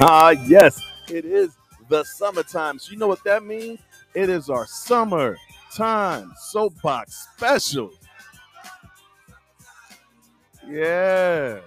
Ah, 0.02 0.30
yes, 0.30 0.80
it 1.10 1.26
is 1.26 1.54
the 1.90 2.02
summertime. 2.04 2.78
So 2.78 2.90
you 2.92 2.96
know 2.96 3.06
what 3.06 3.22
that 3.24 3.44
means? 3.44 3.80
It 4.14 4.30
is 4.30 4.48
our 4.48 4.66
summer 4.66 5.36
time 5.74 6.32
soapbox 6.38 7.28
special. 7.36 7.90
Yeah. 10.66 11.58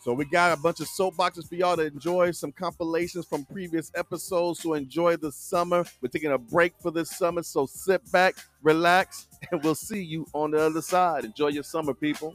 So 0.00 0.12
we 0.12 0.24
got 0.24 0.56
a 0.56 0.60
bunch 0.60 0.80
of 0.80 0.88
soapboxes 0.88 1.48
for 1.48 1.54
y'all 1.54 1.76
to 1.76 1.82
enjoy, 1.86 2.32
some 2.32 2.50
compilations 2.50 3.26
from 3.26 3.44
previous 3.44 3.92
episodes. 3.94 4.60
So 4.62 4.74
enjoy 4.74 5.16
the 5.16 5.30
summer. 5.30 5.84
We're 6.00 6.08
taking 6.08 6.32
a 6.32 6.38
break 6.38 6.74
for 6.80 6.90
this 6.90 7.10
summer. 7.10 7.44
So 7.44 7.66
sit 7.66 8.10
back, 8.10 8.34
relax, 8.62 9.26
and 9.52 9.62
we'll 9.62 9.76
see 9.76 10.02
you 10.02 10.26
on 10.32 10.52
the 10.52 10.60
other 10.60 10.82
side. 10.82 11.24
Enjoy 11.24 11.48
your 11.48 11.64
summer, 11.64 11.94
people. 11.94 12.34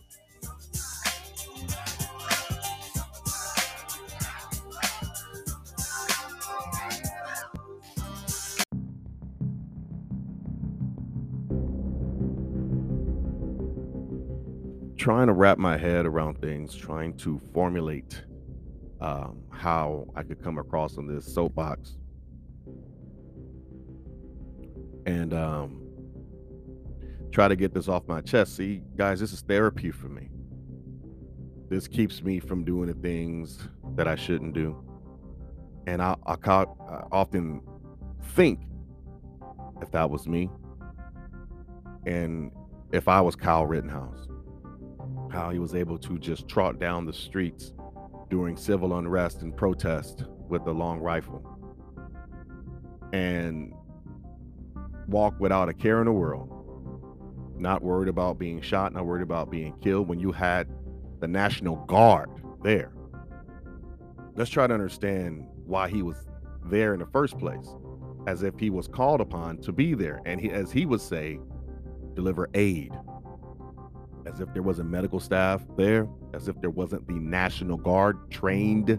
Trying 15.02 15.26
to 15.26 15.34
wrap 15.34 15.58
my 15.58 15.76
head 15.76 16.06
around 16.06 16.40
things, 16.40 16.76
trying 16.76 17.12
to 17.18 17.42
formulate 17.56 18.24
um, 19.00 19.42
how 19.50 20.06
I 20.16 20.22
could 20.22 20.44
come 20.44 20.60
across 20.60 20.96
on 21.00 21.08
this 21.08 21.26
soapbox. 21.26 21.98
And 25.08 25.34
um, 25.34 25.82
try 27.32 27.48
to 27.48 27.56
get 27.56 27.74
this 27.74 27.88
off 27.88 28.08
my 28.08 28.22
chest. 28.22 28.56
See, 28.56 28.84
guys, 28.96 29.20
this 29.20 29.34
is 29.34 29.42
therapy 29.42 29.90
for 29.90 30.08
me. 30.08 30.30
This 31.68 31.88
keeps 31.88 32.22
me 32.22 32.40
from 32.40 32.64
doing 32.64 32.86
the 32.86 32.94
things 32.94 33.58
that 33.96 34.08
I 34.08 34.14
shouldn't 34.14 34.54
do. 34.54 34.86
And 35.88 36.00
I, 36.00 36.16
I, 36.28 36.36
I 36.46 36.66
often 37.12 37.64
think 38.36 38.60
if 39.82 39.90
that 39.94 40.12
was 40.12 40.28
me 40.28 40.48
and 42.06 42.52
if 42.92 43.08
I 43.08 43.20
was 43.20 43.36
Kyle 43.36 43.66
Rittenhouse 43.66 44.28
how 45.32 45.50
he 45.50 45.60
was 45.60 45.76
able 45.76 45.98
to 45.98 46.18
just 46.18 46.48
trot 46.48 46.80
down 46.80 47.06
the 47.06 47.14
streets 47.14 47.74
during 48.30 48.56
civil 48.56 48.98
unrest 48.98 49.42
and 49.42 49.56
protest 49.56 50.26
with 50.48 50.66
a 50.68 50.72
long 50.72 51.00
rifle 51.00 51.46
and 53.14 53.74
walk 55.08 55.40
without 55.40 55.70
a 55.70 55.74
care 55.74 56.00
in 56.00 56.06
the 56.06 56.12
world, 56.12 56.50
not 57.58 57.82
worried 57.82 58.08
about 58.08 58.40
being 58.40 58.62
shot, 58.62 58.94
not 58.94 59.06
worried 59.06 59.24
about 59.24 59.50
being 59.50 59.74
killed 59.82 60.08
when 60.08 60.20
you 60.20 60.32
had 60.32 60.68
the 61.20 61.28
National 61.28 61.76
Guard 61.86 62.30
there. 62.64 62.94
Let's 64.36 64.50
try 64.50 64.68
to 64.68 64.74
understand 64.74 65.46
why 65.66 65.90
he 65.90 66.02
was 66.02 66.26
there 66.66 66.94
in 66.94 67.00
the 67.00 67.06
first 67.08 67.38
place, 67.38 67.68
as 68.28 68.44
if 68.44 68.58
he 68.58 68.70
was 68.70 68.88
called 68.88 69.20
upon 69.20 69.58
to 69.60 69.72
be 69.72 69.94
there. 69.94 70.22
And 70.26 70.40
he, 70.40 70.50
as 70.50 70.72
he 70.72 70.86
would 70.86 71.02
say, 71.02 71.40
deliver 72.14 72.50
aid 72.54 72.94
as 74.26 74.40
if 74.40 74.52
there 74.54 74.62
wasn't 74.62 74.90
medical 74.90 75.20
staff 75.20 75.62
there, 75.78 76.08
as 76.34 76.48
if 76.48 76.60
there 76.62 76.70
wasn't 76.70 77.08
the 77.08 77.14
National 77.14 77.78
Guard 77.78 78.30
trained 78.30 78.98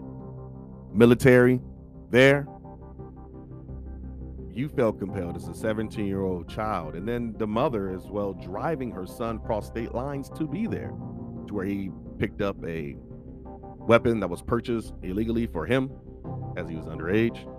military 0.93 1.61
there. 2.09 2.47
You 4.51 4.69
felt 4.69 4.99
compelled 4.99 5.35
as 5.35 5.47
a 5.47 5.53
17 5.53 6.05
year 6.05 6.21
old 6.21 6.47
child, 6.47 6.95
and 6.95 7.07
then 7.07 7.33
the 7.37 7.47
mother 7.47 7.89
as 7.89 8.05
well 8.05 8.33
driving 8.33 8.91
her 8.91 9.07
son 9.07 9.37
across 9.37 9.67
state 9.67 9.93
lines 9.95 10.29
to 10.31 10.47
be 10.47 10.67
there, 10.67 10.89
to 11.47 11.53
where 11.53 11.65
he 11.65 11.89
picked 12.19 12.41
up 12.41 12.57
a 12.65 12.95
weapon 13.79 14.19
that 14.19 14.29
was 14.29 14.41
purchased 14.41 14.93
illegally 15.01 15.47
for 15.47 15.65
him 15.65 15.91
as 16.55 16.69
he 16.69 16.75
was 16.75 16.85
underage. 16.85 17.49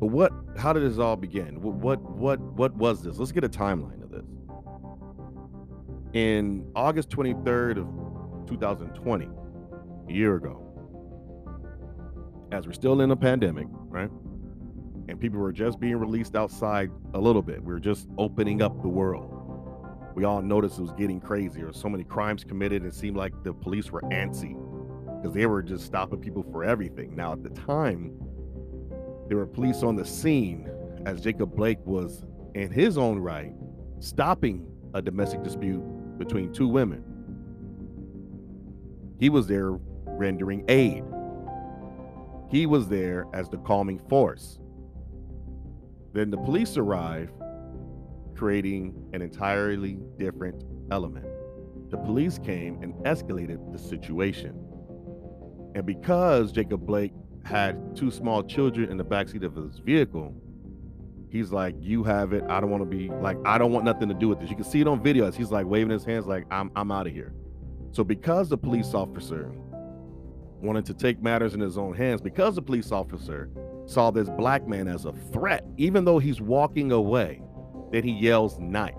But 0.00 0.06
what? 0.06 0.32
How 0.56 0.72
did 0.72 0.90
this 0.90 0.98
all 0.98 1.16
begin? 1.16 1.60
What? 1.60 1.76
What? 1.76 2.00
What, 2.00 2.40
what 2.40 2.74
was 2.74 3.02
this? 3.02 3.18
Let's 3.18 3.32
get 3.32 3.44
a 3.44 3.48
timeline 3.50 3.99
in 6.12 6.70
August 6.74 7.10
23rd 7.10 7.78
of 7.78 8.48
2020, 8.48 9.28
a 10.08 10.12
year 10.12 10.34
ago, 10.36 10.66
as 12.52 12.66
we're 12.66 12.72
still 12.72 13.00
in 13.00 13.10
a 13.10 13.16
pandemic, 13.16 13.66
right? 13.70 14.10
And 15.08 15.20
people 15.20 15.38
were 15.38 15.52
just 15.52 15.78
being 15.78 15.96
released 15.96 16.34
outside 16.34 16.90
a 17.14 17.20
little 17.20 17.42
bit. 17.42 17.62
We 17.62 17.72
were 17.72 17.80
just 17.80 18.08
opening 18.18 18.60
up 18.62 18.82
the 18.82 18.88
world. 18.88 19.36
We 20.14 20.24
all 20.24 20.42
noticed 20.42 20.78
it 20.78 20.82
was 20.82 20.92
getting 20.92 21.20
crazier. 21.20 21.72
So 21.72 21.88
many 21.88 22.04
crimes 22.04 22.42
committed. 22.42 22.84
It 22.84 22.94
seemed 22.94 23.16
like 23.16 23.32
the 23.44 23.52
police 23.52 23.90
were 23.90 24.02
antsy 24.02 24.56
because 25.20 25.34
they 25.34 25.46
were 25.46 25.62
just 25.62 25.86
stopping 25.86 26.20
people 26.20 26.44
for 26.50 26.64
everything. 26.64 27.14
Now, 27.14 27.32
at 27.32 27.42
the 27.42 27.50
time, 27.50 28.12
there 29.28 29.36
were 29.36 29.46
police 29.46 29.84
on 29.84 29.94
the 29.94 30.04
scene 30.04 30.68
as 31.06 31.20
Jacob 31.20 31.54
Blake 31.54 31.78
was, 31.84 32.24
in 32.54 32.70
his 32.72 32.98
own 32.98 33.20
right, 33.20 33.52
stopping 34.00 34.66
a 34.94 35.00
domestic 35.00 35.42
dispute 35.44 35.82
between 36.20 36.52
two 36.52 36.68
women. 36.68 37.02
He 39.18 39.30
was 39.30 39.46
there 39.46 39.72
rendering 40.06 40.64
aid. 40.68 41.02
He 42.50 42.66
was 42.66 42.88
there 42.88 43.26
as 43.32 43.48
the 43.48 43.56
calming 43.56 43.98
force. 44.08 44.58
Then 46.12 46.30
the 46.30 46.36
police 46.36 46.76
arrived, 46.76 47.32
creating 48.36 48.94
an 49.14 49.22
entirely 49.22 49.98
different 50.18 50.62
element. 50.90 51.26
The 51.90 51.96
police 51.96 52.38
came 52.38 52.82
and 52.82 52.92
escalated 53.04 53.72
the 53.72 53.78
situation. 53.78 54.54
And 55.74 55.86
because 55.86 56.52
Jacob 56.52 56.84
Blake 56.84 57.12
had 57.44 57.96
two 57.96 58.10
small 58.10 58.42
children 58.42 58.90
in 58.90 58.98
the 58.98 59.04
backseat 59.04 59.42
of 59.42 59.54
his 59.54 59.78
vehicle, 59.78 60.34
he's 61.30 61.52
like, 61.52 61.74
"You 61.78 62.04
have 62.04 62.32
it. 62.32 62.44
I 62.48 62.60
don't 62.60 62.70
want 62.70 62.82
to 62.82 62.96
be 62.96 63.08
like, 63.08 63.38
I 63.44 63.58
don't 63.58 63.72
want 63.72 63.84
nothing 63.84 64.08
to 64.08 64.14
do 64.14 64.28
with 64.28 64.40
this." 64.40 64.50
You 64.50 64.56
can 64.56 64.64
see 64.64 64.80
it 64.80 64.86
on 64.86 65.02
video 65.02 65.26
as 65.26 65.36
he's 65.36 65.50
like 65.50 65.66
waving 65.66 65.90
his 65.90 66.04
hands, 66.04 66.26
like, 66.26 66.46
"I'm 66.50 66.70
I'm 66.76 66.90
out 66.90 67.06
of 67.06 67.12
here." 67.12 67.32
So 67.92 68.04
because 68.04 68.48
the 68.48 68.58
police 68.58 68.94
officer 68.94 69.50
wanted 70.60 70.84
to 70.86 70.94
take 70.94 71.22
matters 71.22 71.54
in 71.54 71.60
his 71.60 71.78
own 71.78 71.94
hands, 71.94 72.20
because 72.20 72.54
the 72.54 72.62
police 72.62 72.92
officer 72.92 73.50
saw 73.86 74.10
this 74.10 74.28
black 74.30 74.68
man 74.68 74.86
as 74.86 75.06
a 75.06 75.12
threat, 75.32 75.64
even 75.76 76.04
though 76.04 76.18
he's 76.18 76.40
walking 76.40 76.92
away, 76.92 77.42
then 77.90 78.04
he 78.04 78.12
yells 78.12 78.58
knife. 78.58 78.94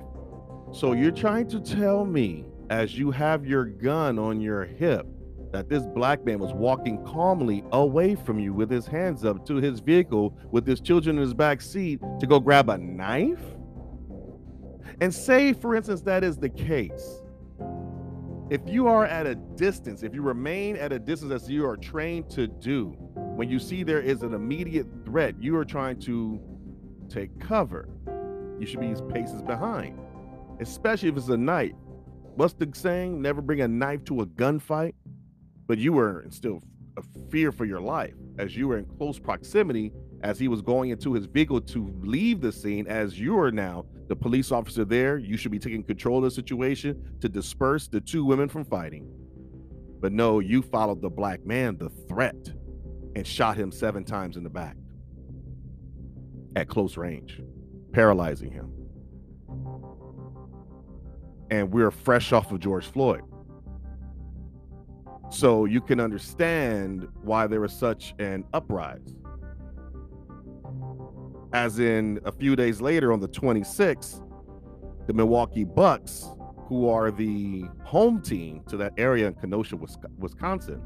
So 0.71 0.93
you're 0.93 1.11
trying 1.11 1.47
to 1.49 1.59
tell 1.59 2.05
me 2.05 2.45
as 2.69 2.97
you 2.97 3.11
have 3.11 3.45
your 3.45 3.65
gun 3.65 4.17
on 4.17 4.41
your 4.41 4.65
hip 4.65 5.05
that 5.51 5.69
this 5.69 5.85
black 5.87 6.23
man 6.25 6.39
was 6.39 6.53
walking 6.53 7.03
calmly 7.05 7.63
away 7.71 8.15
from 8.15 8.39
you 8.39 8.53
with 8.53 8.69
his 8.69 8.87
hands 8.87 9.25
up 9.25 9.45
to 9.45 9.55
his 9.55 9.79
vehicle 9.79 10.37
with 10.51 10.65
his 10.65 10.79
children 10.79 11.17
in 11.17 11.21
his 11.21 11.33
back 11.33 11.61
seat 11.61 11.99
to 12.19 12.27
go 12.27 12.39
grab 12.39 12.69
a 12.69 12.77
knife? 12.77 13.43
And 15.01 15.13
say, 15.13 15.53
for 15.53 15.75
instance, 15.75 16.01
that 16.01 16.23
is 16.23 16.37
the 16.37 16.49
case. 16.49 17.21
If 18.49 18.61
you 18.67 18.87
are 18.87 19.05
at 19.05 19.25
a 19.25 19.35
distance, 19.35 20.03
if 20.03 20.13
you 20.13 20.21
remain 20.21 20.75
at 20.75 20.91
a 20.91 20.99
distance 20.99 21.31
as 21.31 21.49
you 21.49 21.65
are 21.65 21.77
trained 21.77 22.29
to 22.31 22.47
do, 22.47 22.95
when 23.15 23.49
you 23.49 23.59
see 23.59 23.83
there 23.83 24.01
is 24.01 24.23
an 24.23 24.33
immediate 24.33 24.87
threat, 25.05 25.35
you 25.39 25.55
are 25.55 25.65
trying 25.65 25.99
to 26.01 26.39
take 27.09 27.39
cover. 27.39 27.89
You 28.59 28.65
should 28.65 28.81
be 28.81 28.93
paces 29.13 29.41
behind, 29.41 29.97
especially 30.59 31.09
if 31.09 31.17
it's 31.17 31.29
a 31.29 31.37
knife. 31.37 31.71
What's 32.35 32.53
the 32.53 32.69
saying? 32.73 33.21
Never 33.21 33.41
bring 33.41 33.61
a 33.61 33.67
knife 33.67 34.03
to 34.05 34.21
a 34.21 34.25
gunfight 34.25 34.93
but 35.71 35.77
you 35.77 35.93
were 35.93 36.25
still 36.31 36.61
a 36.97 37.01
fear 37.29 37.49
for 37.49 37.63
your 37.63 37.79
life 37.79 38.13
as 38.37 38.57
you 38.57 38.67
were 38.67 38.77
in 38.77 38.83
close 38.97 39.17
proximity 39.17 39.93
as 40.21 40.37
he 40.37 40.49
was 40.49 40.61
going 40.61 40.89
into 40.89 41.13
his 41.13 41.27
vehicle 41.27 41.61
to 41.61 41.95
leave 42.01 42.41
the 42.41 42.51
scene. 42.51 42.85
As 42.87 43.17
you 43.17 43.39
are 43.39 43.53
now 43.53 43.85
the 44.09 44.15
police 44.17 44.51
officer 44.51 44.83
there 44.83 45.17
you 45.17 45.37
should 45.37 45.49
be 45.53 45.59
taking 45.59 45.81
control 45.81 46.17
of 46.17 46.25
the 46.25 46.31
situation 46.31 47.01
to 47.21 47.29
disperse 47.29 47.87
the 47.87 48.01
two 48.01 48.25
women 48.25 48.49
from 48.49 48.65
fighting. 48.65 49.09
But 50.01 50.11
no 50.11 50.39
you 50.39 50.61
followed 50.61 51.01
the 51.01 51.09
black 51.09 51.45
man 51.45 51.77
the 51.77 51.87
threat 52.09 52.51
and 53.15 53.25
shot 53.25 53.55
him 53.55 53.71
seven 53.71 54.03
times 54.03 54.35
in 54.35 54.43
the 54.43 54.49
back 54.49 54.75
at 56.57 56.67
close 56.67 56.97
range 56.97 57.41
paralyzing 57.93 58.51
him. 58.51 58.73
And 61.49 61.71
we're 61.71 61.91
fresh 61.91 62.33
off 62.33 62.51
of 62.51 62.59
george 62.59 62.87
floyd 62.87 63.21
so 65.31 65.63
you 65.65 65.79
can 65.79 65.99
understand 65.99 67.07
why 67.23 67.47
there 67.47 67.61
was 67.61 67.71
such 67.73 68.13
an 68.19 68.43
uprise. 68.53 69.15
As 71.53 71.79
in, 71.79 72.19
a 72.25 72.31
few 72.31 72.55
days 72.55 72.81
later 72.81 73.13
on 73.13 73.21
the 73.21 73.29
26th, 73.29 74.21
the 75.07 75.13
Milwaukee 75.13 75.63
Bucks, 75.63 76.27
who 76.67 76.89
are 76.89 77.11
the 77.11 77.65
home 77.83 78.21
team 78.21 78.63
to 78.67 78.77
that 78.77 78.93
area 78.97 79.27
in 79.27 79.33
Kenosha, 79.33 79.77
Wisconsin, 80.17 80.81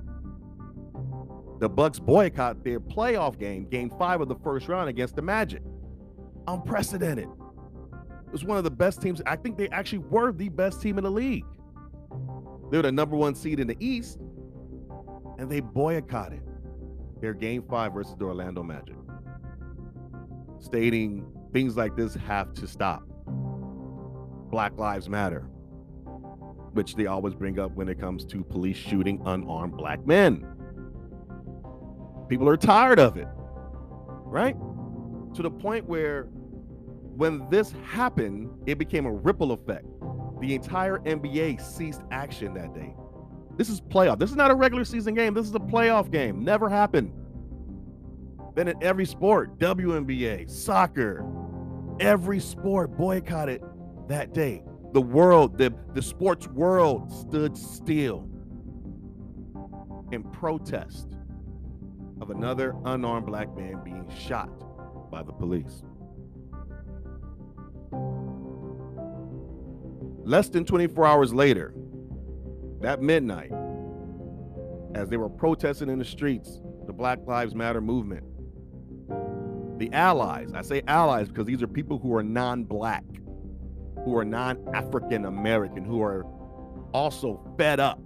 the 1.60 1.70
Bucks 1.70 2.00
boycott 2.00 2.64
their 2.64 2.80
playoff 2.80 3.40
game, 3.40 3.66
game 3.66 3.90
five 3.98 4.22
of 4.22 4.28
the 4.28 4.36
first 4.36 4.68
round 4.68 4.90
against 4.90 5.16
the 5.16 5.22
Magic. 5.22 5.64
Unprecedented. 6.48 7.30
It 8.28 8.32
was 8.32 8.44
one 8.44 8.58
of 8.58 8.64
the 8.64 8.72
best 8.72 9.02
teams. 9.02 9.22
I 9.26 9.36
think 9.36 9.58
they 9.58 9.70
actually 9.70 10.00
were 10.00 10.32
the 10.32 10.50
best 10.50 10.82
team 10.82 10.98
in 10.98 11.04
the 11.04 11.12
league. 11.12 11.46
They 12.70 12.78
were 12.78 12.84
the 12.84 12.92
number 12.92 13.16
one 13.16 13.34
seed 13.36 13.60
in 13.60 13.68
the 13.68 13.78
East 13.80 14.20
and 15.38 15.50
they 15.50 15.60
boycotted 15.60 16.42
their 17.22 17.34
game 17.34 17.64
five 17.70 17.94
versus 17.94 18.16
the 18.18 18.26
Orlando 18.26 18.64
Magic, 18.64 18.96
stating 20.60 21.26
things 21.54 21.78
like 21.78 21.96
this 21.96 22.14
have 22.16 22.54
to 22.54 22.68
stop. 22.68 23.04
Black 24.50 24.78
Lives 24.78 25.10
Matter, 25.10 25.42
which 26.74 26.96
they 26.96 27.08
always 27.08 27.34
bring 27.34 27.60
up 27.60 27.72
when 27.72 27.90
it 27.90 28.00
comes 28.00 28.26
to 28.26 28.44
police 28.44 28.78
shooting 28.78 29.22
unarmed 29.26 29.76
black 29.76 30.06
men. 30.06 30.46
People 32.30 32.48
are 32.50 32.58
tired 32.58 33.00
of 33.00 33.18
it, 33.18 33.28
right? 34.26 34.56
To 35.36 35.42
the 35.42 35.52
point 35.52 35.86
where 35.86 36.24
when 37.16 37.50
this 37.50 37.74
happened, 37.86 38.50
it 38.66 38.78
became 38.78 39.06
a 39.06 39.12
ripple 39.12 39.52
effect. 39.52 39.86
The 40.42 40.54
entire 40.54 41.00
NBA 41.00 41.62
ceased 41.62 42.02
action 42.12 42.54
that 42.56 42.74
day. 42.74 42.96
This 43.58 43.70
is 43.70 43.80
playoff. 43.80 44.20
This 44.20 44.30
is 44.30 44.36
not 44.36 44.52
a 44.52 44.56
regular 44.56 44.84
season 44.84 45.14
game. 45.14 45.34
This 45.34 45.46
is 45.46 45.56
a 45.56 45.60
playoff 45.60 46.12
game. 46.12 46.44
Never 46.44 46.70
happened. 46.70 47.12
Then 48.56 48.68
in 48.68 48.82
every 48.82 49.06
sport, 49.06 49.58
WNBA, 49.60 50.50
soccer, 50.50 51.26
every 52.00 52.40
sport 52.40 52.98
boycotted 52.98 53.62
that 54.08 54.34
day. 54.34 54.64
The 54.94 55.02
world, 55.02 55.58
the, 55.58 55.74
the 55.94 56.02
sports 56.02 56.48
world 56.48 57.12
stood 57.12 57.58
still 57.58 58.30
in 60.12 60.24
protest 60.24 61.10
of 62.22 62.30
another 62.30 62.76
unarmed 62.86 63.26
black 63.26 63.54
man 63.56 63.82
being 63.84 64.10
shot 64.10 64.50
by 65.12 65.22
the 65.22 65.34
police. 65.34 65.84
Less 70.24 70.50
than 70.50 70.66
24 70.66 71.06
hours 71.06 71.34
later, 71.34 71.74
that 72.82 73.02
midnight, 73.02 73.52
as 74.94 75.10
they 75.10 75.18
were 75.18 75.30
protesting 75.30 75.90
in 75.90 76.00
the 76.00 76.06
streets, 76.06 76.62
the 76.86 76.94
Black 76.94 77.20
Lives 77.26 77.56
Matter 77.56 77.82
movement, 77.82 78.24
the 79.80 79.92
allies, 79.92 80.54
I 80.54 80.62
say 80.62 80.82
allies 80.88 81.28
because 81.28 81.46
these 81.46 81.62
are 81.62 81.68
people 81.68 81.98
who 81.98 82.16
are 82.16 82.24
non 82.24 82.64
black, 82.64 83.04
who 84.04 84.16
are 84.18 84.26
non 84.26 84.58
African 84.74 85.26
American, 85.26 85.84
who 85.84 86.02
are 86.02 86.26
also 86.94 87.42
fed 87.58 87.80
up 87.80 88.00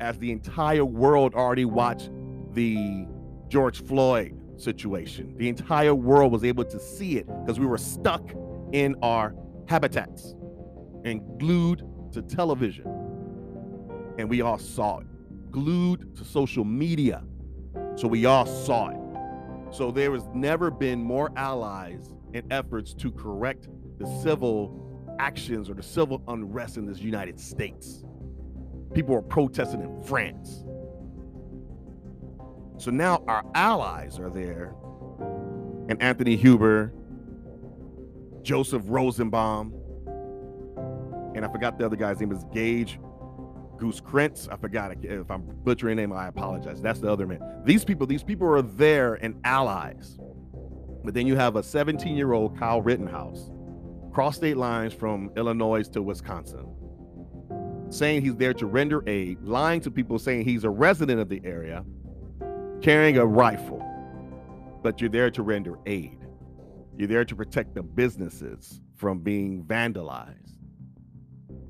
as 0.00 0.18
the 0.18 0.32
entire 0.32 0.84
world 0.84 1.34
already 1.34 1.66
watched 1.66 2.10
the 2.52 3.06
George 3.48 3.84
Floyd 3.84 4.40
situation. 4.56 5.34
The 5.36 5.48
entire 5.48 5.94
world 5.94 6.32
was 6.32 6.44
able 6.44 6.64
to 6.64 6.80
see 6.80 7.18
it 7.18 7.26
because 7.40 7.60
we 7.60 7.66
were 7.66 7.78
stuck 7.78 8.22
in 8.72 8.96
our 9.02 9.34
habitats 9.68 10.34
and 11.04 11.38
glued 11.38 11.86
to 12.12 12.22
television. 12.22 12.99
And 14.20 14.28
we 14.28 14.42
all 14.42 14.58
saw 14.58 14.98
it, 14.98 15.06
glued 15.50 16.14
to 16.16 16.24
social 16.26 16.62
media. 16.62 17.24
So 17.96 18.06
we 18.06 18.26
all 18.26 18.44
saw 18.44 18.90
it. 18.90 19.74
So 19.74 19.90
there 19.90 20.12
has 20.12 20.28
never 20.34 20.70
been 20.70 21.02
more 21.02 21.32
allies 21.36 22.14
in 22.34 22.44
efforts 22.52 22.92
to 22.94 23.10
correct 23.12 23.68
the 23.98 24.04
civil 24.22 24.76
actions 25.18 25.70
or 25.70 25.74
the 25.74 25.82
civil 25.82 26.22
unrest 26.28 26.76
in 26.76 26.84
this 26.84 26.98
United 26.98 27.40
States. 27.40 28.04
People 28.92 29.14
are 29.14 29.22
protesting 29.22 29.80
in 29.80 30.02
France. 30.02 30.64
So 32.76 32.90
now 32.90 33.24
our 33.26 33.42
allies 33.54 34.18
are 34.18 34.28
there, 34.28 34.74
and 35.88 36.00
Anthony 36.02 36.36
Huber, 36.36 36.92
Joseph 38.42 38.82
Rosenbaum, 38.84 39.72
and 41.34 41.42
I 41.42 41.48
forgot 41.50 41.78
the 41.78 41.86
other 41.86 41.96
guy's 41.96 42.20
name 42.20 42.32
is 42.32 42.44
Gage 42.52 42.98
Goose 43.80 44.00
Krentz. 44.00 44.46
I 44.52 44.56
forgot 44.56 44.92
if 45.02 45.30
I'm 45.30 45.42
butchering 45.64 45.96
name. 45.96 46.12
I 46.12 46.28
apologize. 46.28 46.80
That's 46.80 47.00
the 47.00 47.10
other 47.10 47.26
man. 47.26 47.40
These 47.64 47.84
people, 47.84 48.06
these 48.06 48.22
people 48.22 48.46
are 48.46 48.62
there 48.62 49.14
and 49.14 49.40
allies. 49.42 50.18
But 51.02 51.14
then 51.14 51.26
you 51.26 51.34
have 51.34 51.56
a 51.56 51.62
17 51.62 52.14
year 52.16 52.32
old 52.32 52.56
Kyle 52.58 52.82
Rittenhouse 52.82 53.50
cross 54.12 54.36
state 54.36 54.56
lines 54.56 54.92
from 54.92 55.30
Illinois 55.36 55.88
to 55.88 56.02
Wisconsin, 56.02 56.66
saying 57.90 58.22
he's 58.22 58.36
there 58.36 58.52
to 58.54 58.66
render 58.66 59.02
aid, 59.08 59.38
lying 59.42 59.80
to 59.80 59.90
people 59.90 60.18
saying 60.18 60.44
he's 60.44 60.64
a 60.64 60.70
resident 60.70 61.20
of 61.20 61.28
the 61.28 61.40
area, 61.44 61.84
carrying 62.82 63.18
a 63.18 63.26
rifle. 63.26 63.86
But 64.82 65.00
you're 65.00 65.10
there 65.10 65.30
to 65.30 65.42
render 65.42 65.78
aid. 65.86 66.18
You're 66.96 67.08
there 67.08 67.24
to 67.24 67.36
protect 67.36 67.74
the 67.74 67.82
businesses 67.82 68.80
from 68.96 69.20
being 69.20 69.62
vandalized. 69.64 70.56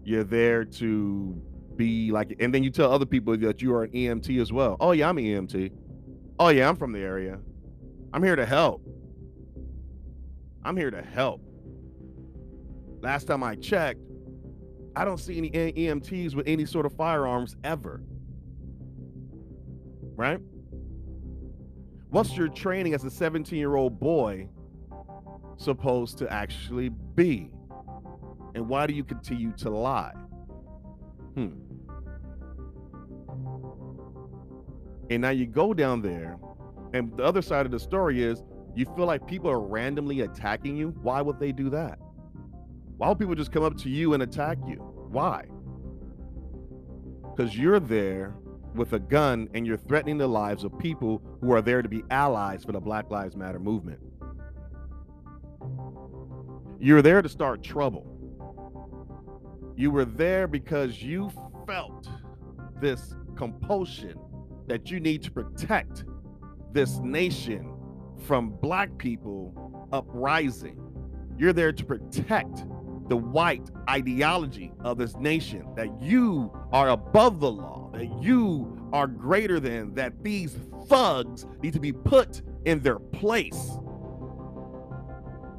You're 0.02 0.24
there 0.24 0.64
to 0.64 1.42
be 1.80 2.12
like, 2.12 2.36
and 2.40 2.54
then 2.54 2.62
you 2.62 2.70
tell 2.70 2.92
other 2.92 3.06
people 3.06 3.34
that 3.38 3.62
you 3.62 3.74
are 3.74 3.84
an 3.84 3.90
EMT 3.92 4.38
as 4.38 4.52
well. 4.52 4.76
Oh, 4.80 4.92
yeah, 4.92 5.08
I'm 5.08 5.16
an 5.16 5.24
EMT. 5.24 5.72
Oh, 6.38 6.48
yeah, 6.48 6.68
I'm 6.68 6.76
from 6.76 6.92
the 6.92 6.98
area. 6.98 7.38
I'm 8.12 8.22
here 8.22 8.36
to 8.36 8.44
help. 8.44 8.82
I'm 10.62 10.76
here 10.76 10.90
to 10.90 11.00
help. 11.00 11.40
Last 13.00 13.24
time 13.24 13.42
I 13.42 13.54
checked, 13.54 14.00
I 14.94 15.06
don't 15.06 15.16
see 15.16 15.38
any 15.38 15.50
EMTs 15.50 16.34
with 16.34 16.46
any 16.46 16.66
sort 16.66 16.84
of 16.84 16.92
firearms 16.92 17.56
ever. 17.64 18.02
Right? 20.16 20.38
What's 22.10 22.36
your 22.36 22.48
training 22.48 22.92
as 22.92 23.04
a 23.04 23.10
17 23.10 23.58
year 23.58 23.74
old 23.74 23.98
boy 23.98 24.50
supposed 25.56 26.18
to 26.18 26.30
actually 26.30 26.90
be? 26.90 27.50
And 28.54 28.68
why 28.68 28.86
do 28.86 28.92
you 28.92 29.04
continue 29.04 29.52
to 29.52 29.70
lie? 29.70 30.12
Hmm. 31.36 31.69
And 35.10 35.22
now 35.22 35.30
you 35.30 35.44
go 35.44 35.74
down 35.74 36.00
there, 36.02 36.38
and 36.94 37.16
the 37.16 37.24
other 37.24 37.42
side 37.42 37.66
of 37.66 37.72
the 37.72 37.80
story 37.80 38.22
is 38.22 38.42
you 38.76 38.86
feel 38.96 39.06
like 39.06 39.26
people 39.26 39.50
are 39.50 39.60
randomly 39.60 40.20
attacking 40.20 40.76
you. 40.76 40.94
Why 41.02 41.20
would 41.20 41.40
they 41.40 41.50
do 41.50 41.68
that? 41.70 41.98
Why 42.96 43.08
would 43.08 43.18
people 43.18 43.34
just 43.34 43.50
come 43.50 43.64
up 43.64 43.76
to 43.78 43.90
you 43.90 44.14
and 44.14 44.22
attack 44.22 44.58
you? 44.66 44.76
Why? 44.76 45.46
Because 47.34 47.56
you're 47.58 47.80
there 47.80 48.36
with 48.74 48.92
a 48.92 49.00
gun 49.00 49.48
and 49.54 49.66
you're 49.66 49.76
threatening 49.76 50.18
the 50.18 50.28
lives 50.28 50.62
of 50.62 50.78
people 50.78 51.20
who 51.40 51.52
are 51.52 51.62
there 51.62 51.82
to 51.82 51.88
be 51.88 52.04
allies 52.10 52.62
for 52.64 52.70
the 52.70 52.80
Black 52.80 53.10
Lives 53.10 53.34
Matter 53.34 53.58
movement. 53.58 53.98
You're 56.78 57.02
there 57.02 57.20
to 57.20 57.28
start 57.28 57.64
trouble. 57.64 58.06
You 59.76 59.90
were 59.90 60.04
there 60.04 60.46
because 60.46 61.02
you 61.02 61.32
felt 61.66 62.08
this 62.80 63.14
compulsion 63.34 64.18
that 64.70 64.88
you 64.88 65.00
need 65.00 65.20
to 65.20 65.32
protect 65.32 66.04
this 66.72 67.00
nation 67.00 67.74
from 68.24 68.50
black 68.50 68.96
people 68.98 69.88
uprising. 69.92 70.80
You're 71.36 71.52
there 71.52 71.72
to 71.72 71.84
protect 71.84 72.64
the 73.08 73.16
white 73.16 73.68
ideology 73.88 74.72
of 74.84 74.96
this 74.96 75.16
nation 75.16 75.66
that 75.74 75.88
you 76.00 76.56
are 76.72 76.90
above 76.90 77.40
the 77.40 77.50
law, 77.50 77.90
that 77.94 78.22
you 78.22 78.88
are 78.92 79.08
greater 79.08 79.58
than, 79.58 79.92
that 79.94 80.22
these 80.22 80.56
thugs 80.86 81.46
need 81.62 81.72
to 81.72 81.80
be 81.80 81.92
put 81.92 82.42
in 82.64 82.78
their 82.78 83.00
place. 83.00 83.72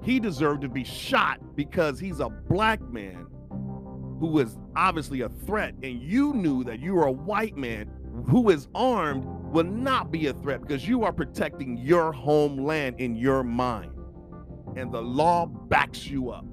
He 0.02 0.22
deserved 0.22 0.62
to 0.62 0.70
be 0.70 0.86
shot 0.86 1.42
because 1.58 2.00
he's 2.00 2.22
a 2.22 2.30
black 2.30 2.80
man 2.82 3.28
who 4.22 4.40
is 4.40 4.58
obviously 4.78 5.20
a 5.20 5.28
threat, 5.28 5.74
and 5.84 6.02
you 6.02 6.34
knew 6.34 6.64
that 6.64 6.80
you 6.80 6.94
were 6.94 7.08
a 7.08 7.12
white 7.12 7.58
man 7.58 7.90
who 8.28 8.50
is 8.50 8.68
armed 8.76 9.26
will 9.26 9.64
not 9.64 10.12
be 10.12 10.28
a 10.28 10.34
threat 10.34 10.62
because 10.62 10.88
you 10.88 11.04
are 11.04 11.14
protecting 11.14 11.78
your 11.78 12.12
homeland 12.12 13.00
in 13.00 13.16
your 13.16 13.44
mind. 13.44 13.92
And 14.76 14.92
the 14.92 15.02
law 15.02 15.46
backs 15.46 16.08
you 16.08 16.32
up. 16.32 16.46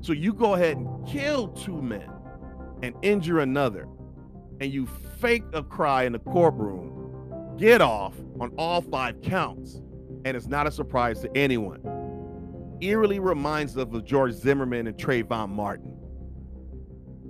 So 0.00 0.12
you 0.12 0.34
go 0.34 0.54
ahead 0.54 0.76
and 0.76 1.06
kill 1.06 1.48
two 1.48 1.80
men 1.80 2.10
and 2.82 2.94
injure 3.02 3.40
another, 3.40 3.88
and 4.60 4.72
you 4.72 4.86
fake 5.18 5.44
a 5.52 5.62
cry 5.62 6.04
in 6.04 6.12
the 6.12 6.18
courtroom, 6.18 7.54
get 7.56 7.80
off 7.80 8.14
on 8.40 8.52
all 8.58 8.82
five 8.82 9.22
counts, 9.22 9.80
and 10.24 10.36
it's 10.36 10.46
not 10.46 10.66
a 10.66 10.70
surprise 10.70 11.20
to 11.20 11.34
anyone. 11.36 11.80
Eerily 12.80 13.18
reminds 13.18 13.78
us 13.78 13.88
of 13.90 14.04
George 14.04 14.34
Zimmerman 14.34 14.86
and 14.86 14.96
Trayvon 14.96 15.48
Martin. 15.48 15.93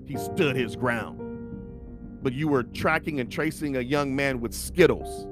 He 0.06 0.16
stood 0.16 0.56
his 0.56 0.76
ground. 0.76 1.20
But 2.22 2.32
you 2.32 2.48
were 2.48 2.62
tracking 2.62 3.20
and 3.20 3.30
tracing 3.30 3.76
a 3.76 3.80
young 3.80 4.14
man 4.14 4.40
with 4.40 4.54
Skittles. 4.54 5.26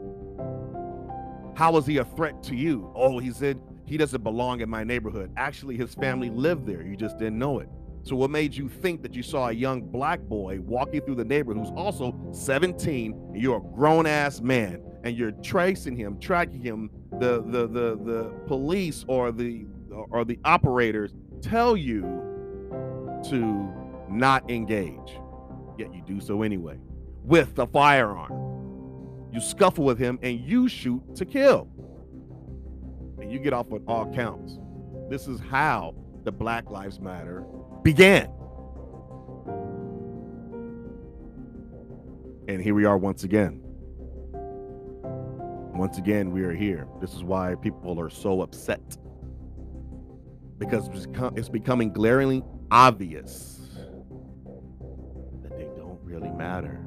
How 1.55 1.73
was 1.73 1.87
he 1.87 1.99
a 1.99 2.05
threat 2.05 2.43
to 2.45 2.55
you? 2.55 2.91
Oh, 2.95 3.19
he 3.19 3.33
said 3.33 3.61
he 3.87 3.97
doesn't 3.97 4.23
belong 4.23 4.61
in 4.61 4.71
my 4.71 4.85
neighborhood. 4.85 5.33
Actually, 5.37 5.77
his 5.77 5.95
family 5.95 6.31
lived 6.31 6.67
there. 6.67 6.83
You 6.83 6.97
just 6.97 7.19
didn't 7.19 7.39
know 7.39 7.59
it. 7.59 7.69
So, 8.05 8.17
what 8.17 8.31
made 8.31 8.55
you 8.55 8.69
think 8.69 9.03
that 9.03 9.15
you 9.15 9.23
saw 9.23 9.49
a 9.49 9.53
young 9.53 9.83
black 9.83 10.21
boy 10.21 10.61
walking 10.61 11.03
through 11.03 11.15
the 11.17 11.25
neighborhood 11.25 11.65
who's 11.65 11.77
also 11.77 12.15
17 12.33 13.13
and 13.13 13.41
you're 13.41 13.59
a 13.59 13.77
grown 13.77 14.07
ass 14.07 14.41
man 14.41 14.83
and 15.05 15.17
you're 15.17 15.31
tracing 15.31 15.97
him, 15.97 16.19
tracking 16.19 16.61
him? 16.61 16.91
The 17.21 17.43
the 17.43 17.69
the 17.69 17.99
the 18.03 18.33
police 18.47 19.05
or 19.07 19.31
the 19.31 19.67
or 20.11 20.25
the 20.25 20.39
operators 20.45 21.15
tell 21.43 21.77
you 21.77 22.03
to 23.31 23.82
not 24.13 24.51
engage, 24.51 25.19
yet 25.79 25.95
you 25.95 26.03
do 26.07 26.21
so 26.21 26.43
anyway. 26.43 26.79
with 27.25 27.55
the 27.55 27.67
firearm. 27.67 29.31
You 29.33 29.41
scuffle 29.41 29.85
with 29.85 29.99
him 29.99 30.19
and 30.23 30.41
you 30.41 30.69
shoot 30.69 31.03
to 31.17 31.25
kill. 31.25 31.69
And 33.21 33.33
you 33.33 33.39
get 33.39 33.53
off 33.53 33.73
on 33.73 33.83
all 33.87 34.13
counts. 34.13 34.59
This 35.09 35.29
is 35.29 35.41
how 35.41 35.95
the 36.25 36.33
Black 36.33 36.71
Lives 36.71 37.01
Matter 37.01 37.45
began. 37.83 38.31
And 42.49 42.61
here 42.61 42.75
we 42.75 42.85
are 42.85 42.99
once 42.99 43.25
again. 43.25 43.61
Once 45.75 45.97
again, 45.99 46.33
we 46.33 46.43
are 46.43 46.53
here. 46.53 46.87
This 47.01 47.15
is 47.15 47.25
why 47.25 47.55
people 47.55 47.99
are 48.01 48.11
so 48.11 48.43
upset. 48.43 48.99
Because 50.59 50.89
it's 51.35 51.49
becoming 51.49 51.93
glaringly 51.93 52.43
obvious 52.71 53.62
really 56.13 56.31
matter. 56.31 56.85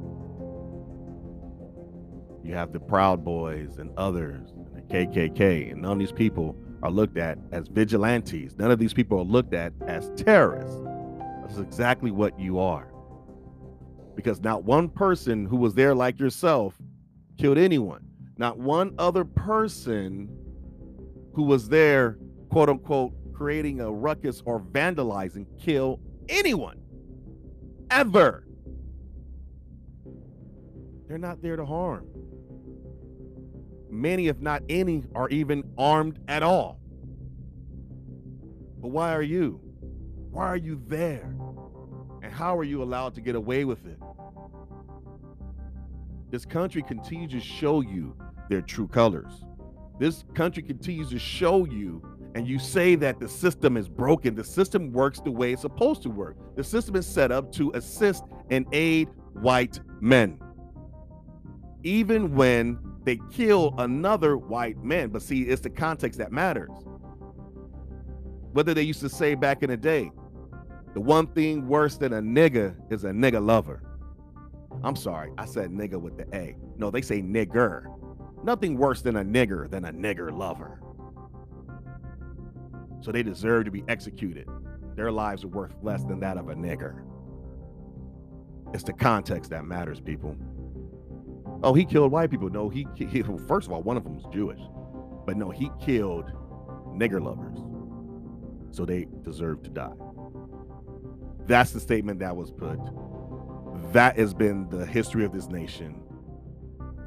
You 2.44 2.54
have 2.54 2.72
the 2.72 2.80
Proud 2.80 3.26
Boys 3.26 3.78
and 3.78 3.90
others, 3.98 4.52
and 4.52 4.76
the 4.76 4.82
KKK, 4.82 5.72
and 5.72 5.82
none 5.82 5.94
of 5.94 6.00
these 6.00 6.12
people 6.12 6.56
are 6.84 6.92
looked 6.92 7.18
at 7.18 7.40
as 7.52 7.68
vigilantes. 7.68 8.56
None 8.58 8.70
of 8.70 8.78
these 8.78 8.94
people 8.94 9.20
are 9.20 9.24
looked 9.24 9.56
at 9.56 9.74
as 9.88 10.12
terrorists. 10.16 10.80
That's 11.42 11.58
exactly 11.58 12.12
what 12.12 12.40
you 12.40 12.60
are 12.60 12.92
because 14.16 14.40
not 14.42 14.64
one 14.64 14.88
person 14.90 15.46
who 15.46 15.58
was 15.58 15.74
there 15.74 15.94
like 15.94 16.20
yourself 16.20 16.76
killed 17.38 17.58
anyone. 17.58 18.06
Not 18.38 18.58
one 18.58 18.94
other 18.98 19.26
person 19.26 20.30
who 21.34 21.44
was 21.44 21.68
there, 21.68 22.18
quote 22.50 22.70
unquote, 22.70 23.14
creating 23.34 23.82
a 23.82 23.92
ruckus 23.92 24.42
or 24.46 24.60
vandalizing 24.60 25.46
kill 25.60 26.00
anyone 26.30 26.80
ever. 27.92 28.46
They're 31.08 31.18
not 31.18 31.42
there 31.42 31.56
to 31.56 31.66
harm. 31.66 32.08
Many, 33.90 34.28
if 34.28 34.40
not 34.40 34.64
any, 34.70 35.04
are 35.14 35.30
even 35.30 35.64
armed 35.78 36.20
at 36.28 36.44
all. 36.44 36.80
But 38.82 38.90
why 38.90 39.14
are 39.14 39.22
you? 39.22 39.62
Why 40.32 40.48
are 40.48 40.58
you 40.58 40.82
there? 40.88 41.36
And 42.22 42.34
how 42.34 42.58
are 42.58 42.64
you 42.64 42.84
allowed 42.84 43.16
to 43.16 43.22
get 43.22 43.36
away 43.36 43.66
with 43.66 43.86
it? 43.86 43.98
This 46.32 46.46
country 46.46 46.82
continues 46.82 47.32
to 47.32 47.40
show 47.40 47.82
you 47.82 48.18
their 48.50 48.62
true 48.62 48.88
colors. 48.88 49.46
This 50.00 50.26
country 50.34 50.62
continues 50.62 51.10
to 51.12 51.20
show 51.20 51.66
you, 51.66 52.02
and 52.36 52.46
you 52.46 52.60
say 52.60 52.96
that 52.96 53.20
the 53.20 53.30
system 53.30 53.78
is 53.78 53.88
broken. 53.88 54.36
The 54.36 54.44
system 54.44 54.92
works 54.92 55.22
the 55.22 55.32
way 55.32 55.54
it's 55.54 55.62
supposed 55.62 56.04
to 56.04 56.10
work. 56.10 56.36
The 56.58 56.64
system 56.64 56.98
is 56.98 57.08
set 57.08 57.32
up 57.32 57.52
to 57.54 57.72
assist 57.76 58.26
and 58.50 58.66
aid 58.74 59.08
white 59.34 59.80
men. 60.02 60.40
Even 61.86 62.34
when 62.36 62.80
they 63.04 63.20
kill 63.32 63.76
another 63.78 64.36
white 64.36 64.84
man. 64.84 65.10
But 65.10 65.22
see, 65.22 65.44
it's 65.44 65.62
the 65.62 65.70
context 65.70 66.18
that 66.18 66.32
matters. 66.32 66.72
Whether 68.52 68.74
they 68.74 68.82
used 68.82 69.02
to 69.02 69.10
say 69.10 69.36
back 69.36 69.62
in 69.62 69.70
the 69.70 69.78
day, 69.78 70.12
the 70.96 71.02
one 71.02 71.28
thing 71.28 71.68
worse 71.68 71.98
than 71.98 72.14
a 72.14 72.22
nigga 72.22 72.76
is 72.90 73.04
a 73.04 73.12
nigga 73.12 73.46
lover. 73.46 73.84
I'm 74.84 74.96
sorry, 74.96 75.32
I 75.38 75.46
said 75.46 75.70
nigga 75.70 76.00
with 76.00 76.18
the 76.18 76.26
A. 76.36 76.56
No, 76.78 76.90
they 76.90 77.02
say 77.02 77.22
nigger. 77.22 77.86
Nothing 78.44 78.78
worse 78.78 79.02
than 79.02 79.18
a 79.18 79.24
nigger 79.24 79.70
than 79.70 79.86
a 79.86 79.94
nigger 79.94 80.36
lover. 80.36 80.82
So 83.02 83.12
they 83.12 83.24
deserve 83.24 83.66
to 83.66 83.72
be 83.72 83.84
executed. 83.88 84.48
Their 84.96 85.12
lives 85.12 85.44
are 85.44 85.50
worth 85.50 85.76
less 85.84 86.04
than 86.06 86.20
that 86.22 86.38
of 86.38 86.50
a 86.50 86.56
nigger. 86.56 87.04
It's 88.74 88.84
the 88.84 88.94
context 88.94 89.52
that 89.52 89.66
matters, 89.66 90.00
people. 90.00 90.36
Oh, 91.66 91.74
he 91.74 91.84
killed 91.84 92.12
white 92.12 92.30
people. 92.30 92.48
No, 92.52 92.70
he, 92.70 92.88
he 92.96 93.24
first 93.48 93.66
of 93.66 93.74
all, 93.74 93.82
one 93.82 93.98
of 93.98 94.04
them 94.04 94.16
was 94.16 94.26
Jewish. 94.32 94.62
But 95.26 95.36
no, 95.36 95.50
he 95.50 95.72
killed 95.82 96.32
nigger 96.90 97.20
lovers. 97.20 97.58
So 98.70 98.86
they 98.86 99.08
deserve 99.24 99.64
to 99.64 99.72
die. 99.72 99.94
That's 101.48 101.72
the 101.72 101.80
statement 101.80 102.20
that 102.20 102.36
was 102.36 102.52
put. 102.52 102.78
That 103.94 104.16
has 104.20 104.36
been 104.36 104.70
the 104.70 104.86
history 104.86 105.26
of 105.26 105.34
this 105.34 105.48
nation. 105.48 106.04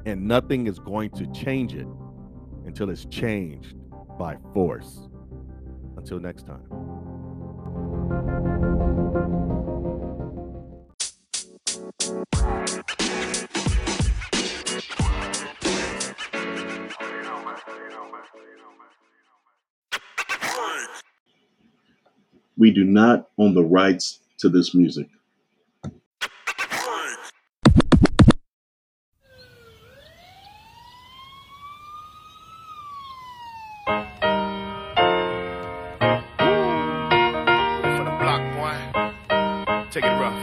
And 0.07 0.27
nothing 0.27 0.67
is 0.67 0.81
going 0.81 1.11
to 1.11 1.29
change 1.29 1.75
it 1.75 1.87
until 2.67 2.91
it's 2.91 3.05
changed 3.05 3.77
by 4.19 4.39
force. 4.53 5.09
Until 5.97 6.19
next 6.19 6.47
time. 6.47 6.98
We 22.59 22.73
do 22.73 22.83
not 22.83 23.29
own 23.39 23.55
the 23.55 23.63
rights 23.63 24.19
to 24.39 24.49
this 24.49 24.75
music. 24.75 25.07
Take 39.91 40.05
it 40.05 40.09
rough. 40.21 40.39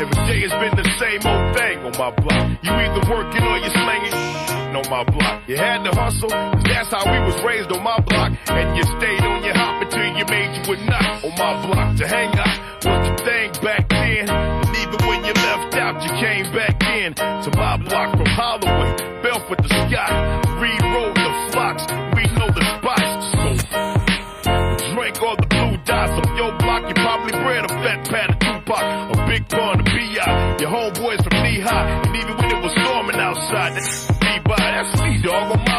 Every 0.00 0.14
day 0.26 0.40
has 0.48 0.52
been 0.52 0.74
the 0.76 0.88
same 0.98 1.20
old 1.26 1.56
thing 1.56 1.78
on 1.80 1.92
my 1.98 2.10
block. 2.10 2.58
You 2.62 2.70
either 2.70 3.10
working 3.10 3.42
or 3.42 3.58
you 3.58 3.70
slanging 3.70 4.35
on 4.76 4.90
my 4.90 5.04
block. 5.04 5.48
You 5.48 5.56
had 5.56 5.84
to 5.84 5.90
hustle, 5.96 6.28
that's 6.28 6.92
how 6.92 7.04
we 7.10 7.18
was 7.24 7.40
raised 7.42 7.72
on 7.72 7.82
my 7.82 7.98
block. 8.00 8.32
And 8.48 8.76
you 8.76 8.84
stayed 8.84 9.24
on 9.24 9.42
your 9.42 9.56
hop 9.56 9.82
until 9.82 10.06
you 10.16 10.24
made 10.28 10.52
you 10.52 10.74
a 10.74 10.76
knot 10.84 11.24
on 11.24 11.32
my 11.32 11.52
block. 11.66 11.96
To 11.96 12.06
hang 12.06 12.32
out 12.36 12.84
was 12.84 13.08
the 13.08 13.24
thing 13.24 13.50
back 13.64 13.88
then. 13.88 14.28
And 14.28 14.76
even 14.76 15.00
when 15.08 15.24
you 15.24 15.32
left 15.32 15.74
out, 15.76 16.02
you 16.04 16.12
came 16.20 16.52
back 16.52 16.76
in. 16.92 17.14
To 17.14 17.50
my 17.56 17.76
block 17.78 18.16
from 18.16 18.26
Holloway, 18.26 19.22
Belfort 19.22 19.62
to 19.62 19.68
Scott, 19.68 20.44
Road 20.60 21.14
to 21.14 21.30
Fox. 21.52 21.86
We 22.12 22.22
know 22.36 22.50
the 22.52 22.64
spots. 22.76 23.24
So 23.32 24.92
drink 24.92 25.22
all 25.22 25.36
the 25.36 25.46
blue 25.48 25.76
dots 25.88 26.12
on 26.20 26.36
your 26.36 26.52
block. 26.58 26.84
You 26.88 26.94
probably 26.94 27.32
bred 27.32 27.64
a 27.64 27.68
fat 27.68 28.08
pat 28.10 28.30
of 28.30 28.38
Tupac, 28.44 29.16
a 29.16 29.26
big 29.26 29.48
pun, 29.48 29.80
a 29.80 29.84
B.I. 29.84 30.56
Your 30.60 30.70
homeboys 30.70 31.24
from 31.24 31.42
knee 31.42 31.60
high. 31.60 32.02
And 32.04 32.16
even 32.16 32.36
when 32.36 32.50
it 32.50 32.62
was 32.62 32.72
storming 32.72 33.16
outside, 33.16 34.15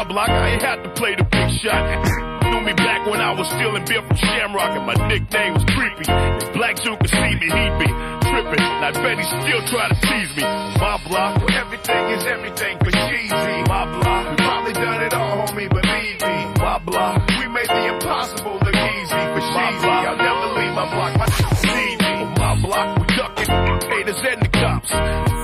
block, 0.07 0.29
I 0.29 0.55
ain't 0.55 0.61
had 0.61 0.83
to 0.83 0.89
play 0.95 1.15
the 1.15 1.23
big 1.23 1.49
shot. 1.59 1.83
Knew 2.47 2.61
me 2.63 2.73
back 2.73 3.05
when 3.05 3.19
I 3.19 3.31
was 3.35 3.47
stealing 3.47 3.83
beer 3.85 4.01
from 4.01 4.17
Shamrock, 4.17 4.71
and 4.71 4.85
my 4.87 4.95
nickname 5.07 5.53
was 5.53 5.65
Creepy. 5.67 6.07
If 6.07 6.53
Black 6.53 6.77
Zoo 6.79 6.95
could 6.95 7.11
see 7.11 7.33
me, 7.35 7.47
he'd 7.51 7.75
be 7.79 7.89
tripping. 8.23 8.63
And 8.63 8.83
I 8.87 8.91
bet 8.95 9.19
he 9.19 9.25
still 9.27 9.63
try 9.67 9.89
to 9.91 9.97
tease 9.99 10.31
me. 10.37 10.43
My 10.79 10.95
block, 11.07 11.43
where 11.43 11.55
everything 11.59 12.03
is 12.15 12.23
everything 12.23 12.77
for 12.79 12.91
cheesy. 12.91 13.55
My 13.67 13.83
block, 13.85 14.23
we 14.31 14.35
probably 14.37 14.73
done 14.73 15.01
it 15.03 15.13
all, 15.13 15.47
homie, 15.47 15.69
believe 15.69 16.17
me. 16.23 16.37
My 16.63 16.79
block, 16.79 17.27
we 17.27 17.47
made 17.47 17.67
the 17.67 17.83
impossible 17.93 18.57
look 18.63 18.75
easy 18.75 19.23
for 19.35 19.43
my 19.53 19.69
block. 19.81 20.03
I'll 20.07 20.17
never 20.17 20.47
leave 20.55 20.73
my 20.73 20.87
block. 20.87 21.11
My 21.19 21.27
need 21.75 21.97
me. 21.99 22.13
My 22.39 22.53
block, 22.61 22.87
we 22.99 23.05
ducking 23.15 23.51
haters 23.91 24.21
and 24.23 24.41
the 24.41 24.49
cops. 24.55 25.36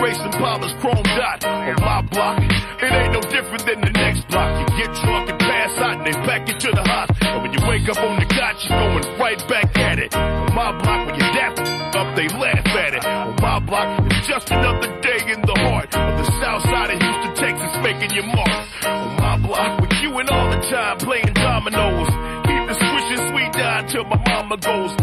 Racing 0.00 0.32
Paula's 0.38 0.72
chrome 0.80 1.02
dot. 1.02 1.44
On 1.44 1.74
my 1.82 2.02
block, 2.02 2.38
it 2.42 2.92
ain't 2.92 3.12
no 3.12 3.20
different 3.20 3.66
than 3.66 3.80
the 3.80 3.90
next 3.90 4.28
block. 4.28 4.50
You 4.60 4.66
get 4.78 4.94
drunk 5.02 5.30
and 5.30 5.38
pass 5.38 5.72
out 5.78 5.98
and 5.98 6.06
they 6.06 6.16
pack 6.22 6.48
you 6.48 6.54
to 6.54 6.70
the 6.70 6.84
hospital. 6.86 7.34
And 7.34 7.42
when 7.42 7.52
you 7.52 7.60
wake 7.66 7.88
up 7.88 7.98
on 7.98 8.18
the 8.18 8.26
couch, 8.26 8.62
you're 8.68 8.78
going 8.78 9.18
right 9.18 9.40
back 9.48 9.76
at 9.78 9.98
it. 9.98 10.14
On 10.14 10.54
my 10.54 10.70
block, 10.78 11.06
when 11.06 11.14
you're 11.18 11.34
that 11.34 11.58
up, 11.98 12.14
they 12.14 12.28
laugh 12.28 12.66
at 12.78 12.94
it. 12.94 13.04
On 13.04 13.34
my 13.42 13.58
block, 13.58 13.88
it's 14.06 14.26
just 14.28 14.50
another 14.50 14.88
day 15.02 15.18
in 15.34 15.40
the 15.42 15.56
heart 15.66 15.90
of 15.90 16.14
the 16.22 16.26
south 16.40 16.62
side 16.62 16.90
of 16.94 16.98
Houston, 17.02 17.34
Texas, 17.34 17.72
making 17.82 18.14
your 18.14 18.26
mark. 18.30 18.54
On 18.86 19.16
my 19.18 19.36
block, 19.42 19.80
with 19.80 19.92
you 20.02 20.14
and 20.18 20.30
all 20.30 20.50
the 20.50 20.62
time 20.70 20.98
playing 20.98 21.34
dominoes. 21.34 22.08
Keep 22.46 22.62
the 22.70 22.76
swishing 22.78 23.22
sweet 23.34 23.52
down 23.52 23.88
till 23.88 24.04
my 24.04 24.18
mama 24.30 24.56
goes 24.58 24.94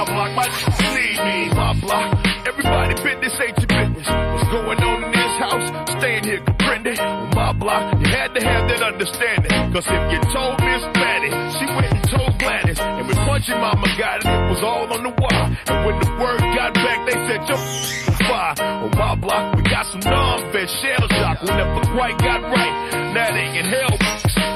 my 0.00 0.06
block 0.06 0.32
might 0.32 0.52
need 0.96 1.18
me. 1.20 1.52
My 1.52 1.72
block, 1.80 2.08
everybody 2.48 2.94
business 3.04 3.36
ain't 3.36 3.58
your 3.60 3.68
business. 3.68 4.08
What's 4.08 4.48
going 4.48 4.80
on 4.80 5.04
in 5.04 5.12
this 5.12 5.36
house? 5.36 5.66
Staying 6.00 6.24
here, 6.24 6.40
comprending. 6.40 6.98
On 6.98 7.28
my 7.36 7.52
block, 7.52 8.00
you 8.00 8.08
had 8.08 8.32
to 8.32 8.40
have 8.40 8.68
that 8.68 8.80
understanding. 8.80 9.52
Cause 9.72 9.84
if 9.84 10.02
you 10.12 10.20
told 10.32 10.56
Miss 10.64 10.82
Patty, 10.96 11.30
she 11.52 11.64
went 11.68 11.92
and 11.92 12.04
told 12.08 12.32
Gladys. 12.38 12.80
And 12.80 13.08
when 13.08 13.16
Punchy 13.28 13.52
Mama 13.52 13.88
got 13.98 14.24
it, 14.24 14.26
it 14.26 14.48
was 14.48 14.62
all 14.64 14.88
on 14.88 15.02
the 15.04 15.12
wire. 15.20 15.48
And 15.68 15.78
when 15.84 15.96
the 16.00 16.10
word 16.16 16.40
got 16.56 16.72
back, 16.72 16.98
they 17.04 17.16
said, 17.28 17.40
yo, 17.44 17.56
fire. 18.24 18.54
On 18.56 18.90
my 18.96 19.14
block, 19.16 19.56
we 19.56 19.62
got 19.68 19.84
some 19.84 20.00
non-fed 20.00 20.68
shell 20.80 21.04
shock. 21.12 21.42
We 21.42 21.48
never 21.52 21.80
quite 21.92 22.16
got 22.18 22.40
right. 22.40 22.74
Now 23.12 23.28
they 23.36 23.52
can 23.52 23.68
help. 23.68 24.00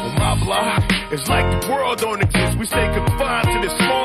On 0.09 0.15
my 0.17 0.41
block, 0.41 0.89
it's 1.13 1.29
like 1.29 1.45
the 1.61 1.69
world 1.69 1.99
don't 1.99 2.23
exist. 2.23 2.57
We 2.57 2.65
stay 2.65 2.89
confined 2.97 3.49
to 3.53 3.59
this 3.61 3.77
small 3.85 4.04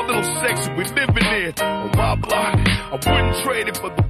I 2.92 2.96
wouldn't 2.96 3.44
trade 3.44 3.68
it 3.68 3.76
for 3.76 3.90
the 3.90 4.09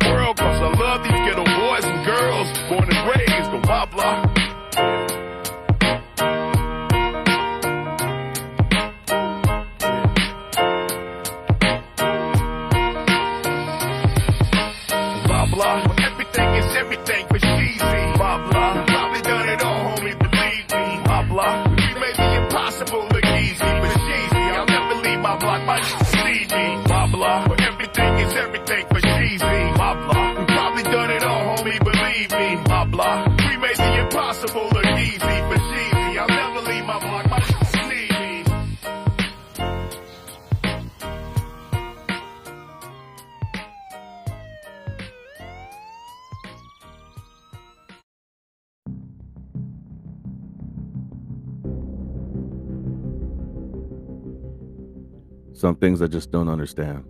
Some 55.61 55.77
things 55.77 56.01
I 56.01 56.07
just 56.07 56.31
don't 56.31 56.49
understand. 56.49 57.05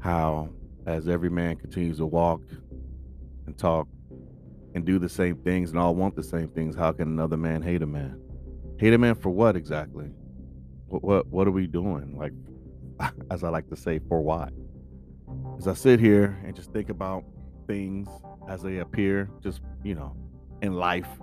How, 0.00 0.48
as 0.86 1.06
every 1.06 1.30
man 1.30 1.54
continues 1.54 1.98
to 1.98 2.06
walk 2.06 2.42
and 3.46 3.56
talk 3.56 3.86
and 4.74 4.84
do 4.84 4.98
the 4.98 5.08
same 5.08 5.36
things 5.36 5.70
and 5.70 5.78
all 5.78 5.94
want 5.94 6.16
the 6.16 6.24
same 6.24 6.48
things, 6.48 6.74
how 6.74 6.90
can 6.90 7.06
another 7.06 7.36
man 7.36 7.62
hate 7.62 7.82
a 7.82 7.86
man? 7.86 8.20
Hate 8.80 8.92
a 8.92 8.98
man 8.98 9.14
for 9.14 9.30
what 9.30 9.54
exactly? 9.54 10.10
What 10.88 11.04
what 11.04 11.26
what 11.28 11.46
are 11.46 11.52
we 11.52 11.68
doing? 11.68 12.18
Like, 12.18 12.32
as 13.30 13.44
I 13.44 13.50
like 13.50 13.68
to 13.68 13.76
say, 13.76 14.00
for 14.08 14.20
what? 14.20 14.52
As 15.58 15.68
I 15.68 15.74
sit 15.74 16.00
here 16.00 16.42
and 16.44 16.56
just 16.56 16.72
think 16.72 16.88
about 16.88 17.22
things 17.68 18.08
as 18.48 18.62
they 18.62 18.78
appear, 18.78 19.30
just 19.40 19.60
you 19.84 19.94
know, 19.94 20.16
in 20.60 20.74
life. 20.74 21.20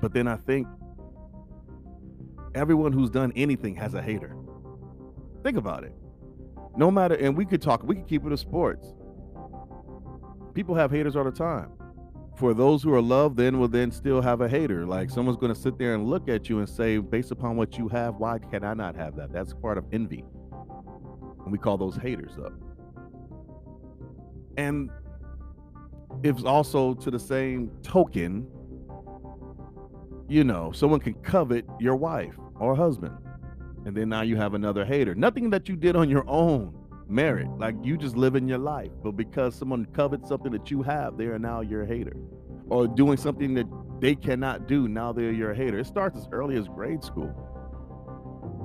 But 0.00 0.14
then 0.14 0.28
I 0.28 0.36
think 0.36 0.66
everyone 2.54 2.92
who's 2.92 3.10
done 3.10 3.32
anything 3.36 3.74
has 3.76 3.94
a 3.94 4.02
hater. 4.02 4.36
Think 5.42 5.56
about 5.56 5.84
it. 5.84 5.92
No 6.76 6.90
matter, 6.90 7.14
and 7.14 7.36
we 7.36 7.44
could 7.44 7.62
talk, 7.62 7.82
we 7.84 7.96
could 7.96 8.08
keep 8.08 8.24
it 8.24 8.32
a 8.32 8.36
sports. 8.36 8.94
People 10.54 10.74
have 10.74 10.90
haters 10.90 11.16
all 11.16 11.24
the 11.24 11.30
time. 11.30 11.70
For 12.36 12.52
those 12.52 12.82
who 12.82 12.92
are 12.92 13.02
loved, 13.02 13.36
then 13.36 13.60
will 13.60 13.68
then 13.68 13.92
still 13.92 14.20
have 14.20 14.40
a 14.40 14.48
hater. 14.48 14.84
Like 14.84 15.10
someone's 15.10 15.38
going 15.38 15.54
to 15.54 15.60
sit 15.60 15.78
there 15.78 15.94
and 15.94 16.08
look 16.08 16.28
at 16.28 16.48
you 16.48 16.58
and 16.58 16.68
say, 16.68 16.98
based 16.98 17.30
upon 17.30 17.56
what 17.56 17.78
you 17.78 17.88
have, 17.88 18.16
why 18.16 18.38
can 18.38 18.64
I 18.64 18.74
not 18.74 18.96
have 18.96 19.14
that? 19.16 19.32
That's 19.32 19.52
part 19.54 19.78
of 19.78 19.84
envy. 19.92 20.24
And 21.44 21.52
we 21.52 21.58
call 21.58 21.76
those 21.76 21.96
haters 21.96 22.38
up. 22.44 22.52
And 24.56 24.90
it's 26.22 26.42
also 26.42 26.94
to 26.94 27.10
the 27.10 27.18
same 27.18 27.70
token, 27.82 28.48
you 30.28 30.42
know, 30.42 30.72
someone 30.72 31.00
can 31.00 31.14
covet 31.14 31.64
your 31.78 31.96
wife 31.96 32.34
or 32.58 32.74
husband. 32.74 33.16
And 33.86 33.96
then 33.96 34.08
now 34.08 34.22
you 34.22 34.36
have 34.36 34.54
another 34.54 34.84
hater. 34.84 35.14
Nothing 35.14 35.50
that 35.50 35.68
you 35.68 35.76
did 35.76 35.94
on 35.96 36.08
your 36.08 36.24
own 36.28 36.74
merit. 37.08 37.48
Like 37.58 37.74
you 37.82 37.96
just 37.96 38.16
living 38.16 38.48
your 38.48 38.58
life. 38.58 38.90
But 39.02 39.12
because 39.12 39.54
someone 39.54 39.86
covets 39.86 40.28
something 40.28 40.52
that 40.52 40.70
you 40.70 40.82
have, 40.82 41.18
they 41.18 41.26
are 41.26 41.38
now 41.38 41.60
your 41.60 41.84
hater. 41.84 42.16
Or 42.68 42.88
doing 42.88 43.18
something 43.18 43.54
that 43.54 43.66
they 44.00 44.14
cannot 44.14 44.66
do, 44.66 44.88
now 44.88 45.12
they're 45.12 45.32
your 45.32 45.52
hater. 45.52 45.78
It 45.78 45.86
starts 45.86 46.18
as 46.18 46.28
early 46.32 46.56
as 46.56 46.66
grade 46.66 47.04
school. 47.04 47.32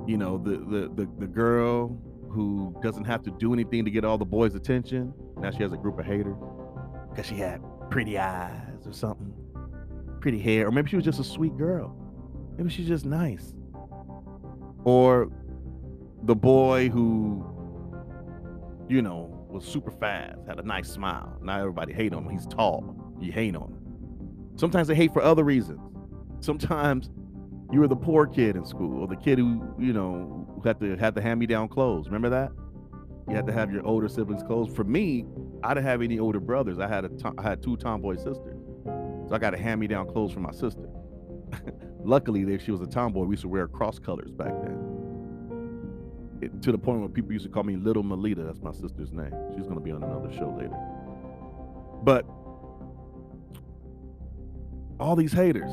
You 0.06 0.16
know, 0.16 0.38
the 0.38 0.52
the 0.52 0.90
the, 0.94 1.08
the 1.18 1.26
girl 1.26 2.00
who 2.30 2.74
doesn't 2.82 3.04
have 3.04 3.22
to 3.24 3.30
do 3.32 3.52
anything 3.52 3.84
to 3.84 3.90
get 3.90 4.04
all 4.04 4.16
the 4.16 4.24
boys' 4.24 4.54
attention. 4.54 5.12
Now 5.36 5.50
she 5.50 5.62
has 5.62 5.72
a 5.72 5.76
group 5.76 5.98
of 5.98 6.06
haters. 6.06 6.36
Because 7.10 7.26
she 7.26 7.34
had 7.34 7.60
pretty 7.90 8.18
eyes 8.18 8.86
or 8.86 8.92
something. 8.92 9.34
Pretty 10.20 10.38
hair. 10.38 10.68
Or 10.68 10.70
maybe 10.70 10.88
she 10.88 10.96
was 10.96 11.04
just 11.04 11.20
a 11.20 11.24
sweet 11.24 11.56
girl. 11.58 11.94
Maybe 12.56 12.70
she's 12.70 12.88
just 12.88 13.04
nice 13.04 13.54
or 14.84 15.30
the 16.24 16.34
boy 16.34 16.88
who 16.88 17.44
you 18.88 19.02
know 19.02 19.36
was 19.48 19.64
super 19.64 19.90
fast 19.90 20.38
had 20.46 20.58
a 20.58 20.62
nice 20.62 20.88
smile. 20.88 21.36
Now 21.42 21.58
everybody 21.60 21.92
hate 21.92 22.12
him 22.12 22.28
he's 22.28 22.46
tall. 22.46 22.94
You 23.20 23.32
hate 23.32 23.56
on 23.56 23.62
him. 23.62 23.78
Sometimes 24.56 24.88
they 24.88 24.94
hate 24.94 25.12
for 25.12 25.22
other 25.22 25.44
reasons. 25.44 25.80
Sometimes 26.40 27.10
you 27.72 27.80
were 27.80 27.88
the 27.88 27.96
poor 27.96 28.26
kid 28.26 28.56
in 28.56 28.64
school 28.64 29.00
or 29.00 29.06
the 29.08 29.16
kid 29.16 29.38
who 29.38 29.74
you 29.78 29.92
know 29.92 30.46
had 30.64 30.80
to 30.80 30.96
had 30.96 31.14
the 31.14 31.22
hand-me-down 31.22 31.68
clothes. 31.68 32.06
Remember 32.06 32.30
that? 32.30 32.52
You 33.28 33.36
had 33.36 33.46
to 33.46 33.52
have 33.52 33.70
your 33.72 33.86
older 33.86 34.08
siblings 34.08 34.42
clothes. 34.42 34.74
For 34.74 34.84
me 34.84 35.26
i 35.62 35.74
didn't 35.74 35.86
have 35.86 36.00
any 36.02 36.18
older 36.18 36.40
brothers. 36.40 36.78
I 36.78 36.88
had 36.88 37.04
a 37.04 37.08
to- 37.08 37.34
I 37.38 37.42
had 37.42 37.62
two 37.62 37.76
tomboy 37.76 38.16
sisters. 38.16 38.56
So 39.28 39.30
i 39.32 39.38
got 39.38 39.54
a 39.54 39.58
hand-me-down 39.58 40.08
clothes 40.08 40.32
from 40.32 40.42
my 40.42 40.52
sister 40.52 40.88
Luckily, 42.04 42.44
there 42.44 42.58
she 42.58 42.70
was 42.70 42.80
a 42.80 42.86
tomboy. 42.86 43.24
We 43.24 43.34
used 43.34 43.42
to 43.42 43.48
wear 43.48 43.68
cross 43.68 43.98
colors 43.98 44.30
back 44.30 44.52
then. 44.62 46.38
It, 46.40 46.62
to 46.62 46.72
the 46.72 46.78
point 46.78 47.00
where 47.00 47.08
people 47.08 47.32
used 47.32 47.44
to 47.44 47.50
call 47.50 47.64
me 47.64 47.76
Little 47.76 48.02
Melita. 48.02 48.42
That's 48.42 48.62
my 48.62 48.72
sister's 48.72 49.12
name. 49.12 49.32
She's 49.54 49.64
going 49.64 49.74
to 49.74 49.80
be 49.80 49.92
on 49.92 50.02
another 50.02 50.32
show 50.32 50.50
later. 50.56 50.76
But 52.02 52.24
all 54.98 55.16
these 55.16 55.32
haters. 55.32 55.72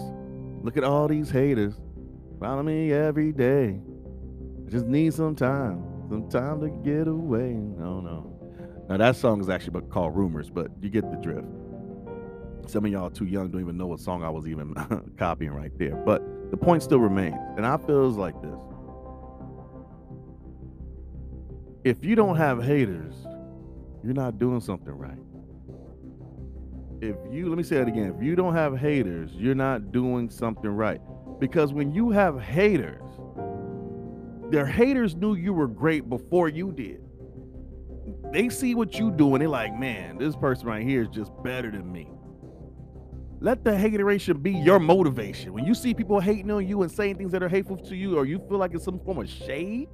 Look 0.64 0.78
at 0.78 0.84
all 0.84 1.08
these 1.08 1.30
haters. 1.30 1.76
Follow 2.40 2.64
me 2.64 2.92
every 2.92 3.32
day. 3.32 3.80
I 4.66 4.70
just 4.70 4.86
need 4.86 5.14
some 5.14 5.36
time, 5.36 5.84
some 6.10 6.30
time 6.30 6.60
to 6.62 6.70
get 6.70 7.08
away. 7.08 7.54
No, 7.54 8.00
no. 8.00 8.34
Now 8.90 8.98
that 8.98 9.16
song 9.16 9.42
is 9.42 9.50
actually 9.50 9.82
called 9.90 10.16
Rumors, 10.16 10.50
but 10.50 10.72
you 10.82 10.90
get 10.90 11.10
the 11.10 11.18
drift. 11.18 11.48
Some 12.68 12.86
of 12.86 12.92
y'all 12.92 13.10
too 13.10 13.26
young 13.26 13.50
don't 13.50 13.62
even 13.62 13.78
know 13.78 13.88
what 13.88 14.00
song 14.02 14.24
I 14.24 14.30
was 14.30 14.48
even 14.48 14.74
copying 15.18 15.52
right 15.52 15.72
there. 15.78 15.96
But 15.96 16.52
the 16.52 16.58
point 16.58 16.84
still 16.84 17.00
remains, 17.00 17.38
and 17.56 17.66
I 17.66 17.78
feels 17.78 18.18
like 18.18 18.40
this. 18.42 18.60
If 21.86 22.04
you 22.04 22.16
don't 22.16 22.36
have 22.36 22.62
haters, 22.62 23.14
you're 24.04 24.14
not 24.14 24.38
doing 24.38 24.60
something 24.60 24.92
right. 24.92 25.18
If 27.00 27.16
you 27.32 27.48
let 27.48 27.58
me 27.58 27.64
say 27.64 27.78
that 27.78 27.88
again, 27.88 28.14
if 28.18 28.22
you 28.22 28.36
don't 28.36 28.54
have 28.54 28.78
haters, 28.78 29.32
you're 29.34 29.56
not 29.56 29.94
doing 29.94 30.30
something 30.30 30.70
right. 30.70 31.00
Because 31.40 31.72
when 31.72 31.94
you 31.94 32.10
have 32.10 32.42
haters, 32.42 33.02
their 34.50 34.66
haters 34.66 35.16
knew 35.16 35.36
you 35.36 35.54
were 35.54 35.68
great 35.68 36.10
before 36.10 36.50
you 36.50 36.72
did. 36.72 37.02
They 38.34 38.50
see 38.50 38.76
what 38.76 38.98
you 39.00 39.12
do 39.12 39.36
and 39.36 39.42
they're 39.42 39.48
like, 39.48 39.78
man, 39.78 40.18
this 40.18 40.36
person 40.36 40.68
right 40.68 40.84
here 40.84 41.04
is 41.04 41.10
just 41.10 41.32
better 41.44 41.72
than 41.72 41.90
me. 41.92 42.17
Let 43.40 43.64
the 43.64 43.78
hateration 43.78 44.40
be 44.40 44.52
your 44.52 44.80
motivation. 44.80 45.54
When 45.54 45.66
you 45.66 45.76
see 45.76 45.94
people 45.94 46.20
hating 46.20 46.50
on 46.50 46.68
you 46.68 46.82
and 46.82 46.92
saying 46.92 47.18
things 47.18 47.32
that 47.34 47.44
are 47.44 47.50
hateful 47.50 47.78
to 47.78 47.96
you, 47.96 48.18
or 48.18 48.26
you 48.26 48.40
feel 48.50 48.58
like 48.58 48.74
it's 48.74 48.84
some 48.84 49.00
form 49.00 49.20
of 49.20 49.30
shade, 49.30 49.90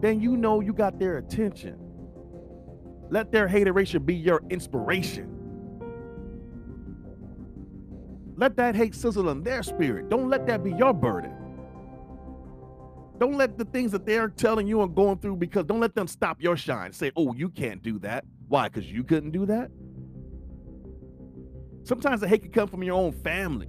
then 0.00 0.20
you 0.20 0.36
know 0.36 0.60
you 0.60 0.72
got 0.72 0.98
their 0.98 1.18
attention. 1.18 1.78
Let 3.10 3.32
their 3.32 3.48
hateration 3.48 4.04
be 4.04 4.14
your 4.14 4.42
inspiration. 4.50 5.32
Let 8.36 8.56
that 8.56 8.76
hate 8.76 8.94
sizzle 8.94 9.30
in 9.30 9.42
their 9.42 9.62
spirit. 9.62 10.08
Don't 10.08 10.28
let 10.28 10.46
that 10.46 10.62
be 10.62 10.72
your 10.72 10.92
burden. 10.92 11.32
Don't 13.18 13.36
let 13.36 13.56
the 13.56 13.64
things 13.64 13.92
that 13.92 14.04
they're 14.04 14.28
telling 14.28 14.66
you 14.66 14.82
and 14.82 14.94
going 14.94 15.18
through 15.18 15.36
because 15.36 15.64
don't 15.64 15.80
let 15.80 15.94
them 15.94 16.06
stop 16.06 16.42
your 16.42 16.56
shine. 16.56 16.92
Say, 16.92 17.12
oh, 17.16 17.34
you 17.34 17.48
can't 17.48 17.82
do 17.82 17.98
that. 18.00 18.24
Why? 18.48 18.68
Because 18.68 18.90
you 18.90 19.02
couldn't 19.04 19.30
do 19.30 19.46
that? 19.46 19.70
Sometimes 21.86 22.20
the 22.20 22.26
hate 22.26 22.42
can 22.42 22.50
come 22.50 22.66
from 22.66 22.82
your 22.82 22.96
own 22.96 23.12
family. 23.12 23.68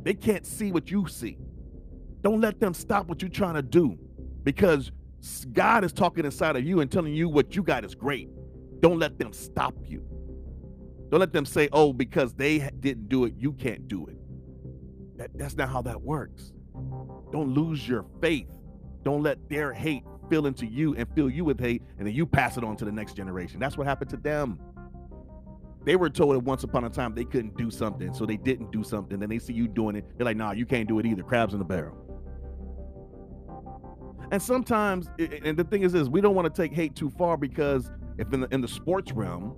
They 0.00 0.14
can't 0.14 0.46
see 0.46 0.72
what 0.72 0.90
you 0.90 1.06
see. 1.06 1.36
Don't 2.22 2.40
let 2.40 2.58
them 2.58 2.72
stop 2.72 3.08
what 3.08 3.20
you're 3.20 3.28
trying 3.28 3.56
to 3.56 3.62
do 3.62 3.98
because 4.42 4.90
God 5.52 5.84
is 5.84 5.92
talking 5.92 6.24
inside 6.24 6.56
of 6.56 6.64
you 6.64 6.80
and 6.80 6.90
telling 6.90 7.12
you 7.12 7.28
what 7.28 7.54
you 7.54 7.62
got 7.62 7.84
is 7.84 7.94
great. 7.94 8.30
Don't 8.80 8.98
let 8.98 9.18
them 9.18 9.34
stop 9.34 9.74
you. 9.84 10.02
Don't 11.10 11.20
let 11.20 11.34
them 11.34 11.44
say, 11.44 11.68
"Oh, 11.72 11.92
because 11.92 12.32
they 12.32 12.70
didn't 12.80 13.10
do 13.10 13.26
it, 13.26 13.34
you 13.36 13.52
can't 13.52 13.86
do 13.86 14.06
it." 14.06 14.16
That, 15.18 15.30
that's 15.34 15.54
not 15.54 15.68
how 15.68 15.82
that 15.82 16.00
works. 16.00 16.54
Don't 17.32 17.52
lose 17.52 17.86
your 17.86 18.06
faith. 18.22 18.48
Don't 19.02 19.22
let 19.22 19.46
their 19.50 19.74
hate 19.74 20.04
fill 20.30 20.46
into 20.46 20.64
you 20.64 20.94
and 20.96 21.06
fill 21.14 21.28
you 21.28 21.44
with 21.44 21.60
hate, 21.60 21.82
and 21.98 22.06
then 22.06 22.14
you 22.14 22.24
pass 22.24 22.56
it 22.56 22.64
on 22.64 22.78
to 22.78 22.86
the 22.86 22.92
next 22.92 23.12
generation. 23.12 23.60
That's 23.60 23.76
what 23.76 23.86
happened 23.86 24.08
to 24.10 24.16
them. 24.16 24.58
They 25.84 25.96
were 25.96 26.10
told 26.10 26.34
that 26.34 26.40
once 26.40 26.62
upon 26.64 26.84
a 26.84 26.90
time 26.90 27.14
they 27.14 27.24
couldn't 27.24 27.56
do 27.56 27.70
something, 27.70 28.14
so 28.14 28.24
they 28.24 28.36
didn't 28.36 28.70
do 28.70 28.84
something. 28.84 29.18
Then 29.18 29.28
they 29.28 29.38
see 29.38 29.52
you 29.52 29.66
doing 29.66 29.96
it, 29.96 30.04
they're 30.16 30.24
like, 30.24 30.36
"Nah, 30.36 30.52
you 30.52 30.66
can't 30.66 30.88
do 30.88 30.98
it 30.98 31.06
either." 31.06 31.22
Crabs 31.22 31.54
in 31.54 31.58
the 31.58 31.64
barrel. 31.64 31.96
And 34.30 34.40
sometimes, 34.40 35.10
and 35.18 35.56
the 35.56 35.64
thing 35.64 35.82
is, 35.82 35.92
this 35.92 36.08
we 36.08 36.20
don't 36.20 36.34
want 36.34 36.52
to 36.52 36.62
take 36.62 36.72
hate 36.72 36.94
too 36.94 37.10
far 37.10 37.36
because 37.36 37.90
if 38.18 38.32
in 38.32 38.40
the 38.40 38.48
in 38.54 38.60
the 38.60 38.68
sports 38.68 39.12
realm, 39.12 39.54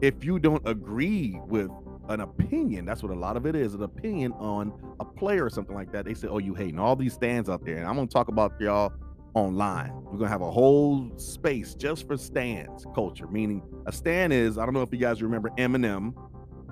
if 0.00 0.24
you 0.24 0.38
don't 0.38 0.66
agree 0.68 1.40
with 1.46 1.70
an 2.08 2.20
opinion, 2.20 2.84
that's 2.84 3.02
what 3.02 3.12
a 3.12 3.18
lot 3.18 3.36
of 3.36 3.46
it 3.46 3.54
is, 3.54 3.74
an 3.74 3.82
opinion 3.82 4.32
on 4.32 4.72
a 4.98 5.04
player 5.04 5.44
or 5.44 5.50
something 5.50 5.74
like 5.74 5.92
that. 5.92 6.04
They 6.04 6.14
say, 6.14 6.28
"Oh, 6.28 6.38
you 6.38 6.54
hating 6.54 6.78
all 6.78 6.96
these 6.96 7.14
stands 7.14 7.48
out 7.48 7.64
there," 7.64 7.78
and 7.78 7.86
I'm 7.86 7.94
gonna 7.94 8.08
talk 8.08 8.28
about 8.28 8.60
y'all 8.60 8.92
online. 9.34 9.92
We're 10.04 10.18
gonna 10.18 10.28
have 10.28 10.42
a 10.42 10.50
whole 10.50 11.10
space 11.16 11.74
just 11.74 12.06
for 12.06 12.16
stands 12.16 12.86
culture. 12.94 13.26
Meaning, 13.26 13.62
a 13.86 13.92
stand 13.92 14.32
is 14.32 14.58
I 14.58 14.64
don't 14.64 14.74
know 14.74 14.82
if 14.82 14.92
you 14.92 14.98
guys 14.98 15.22
remember 15.22 15.50
Eminem 15.58 16.14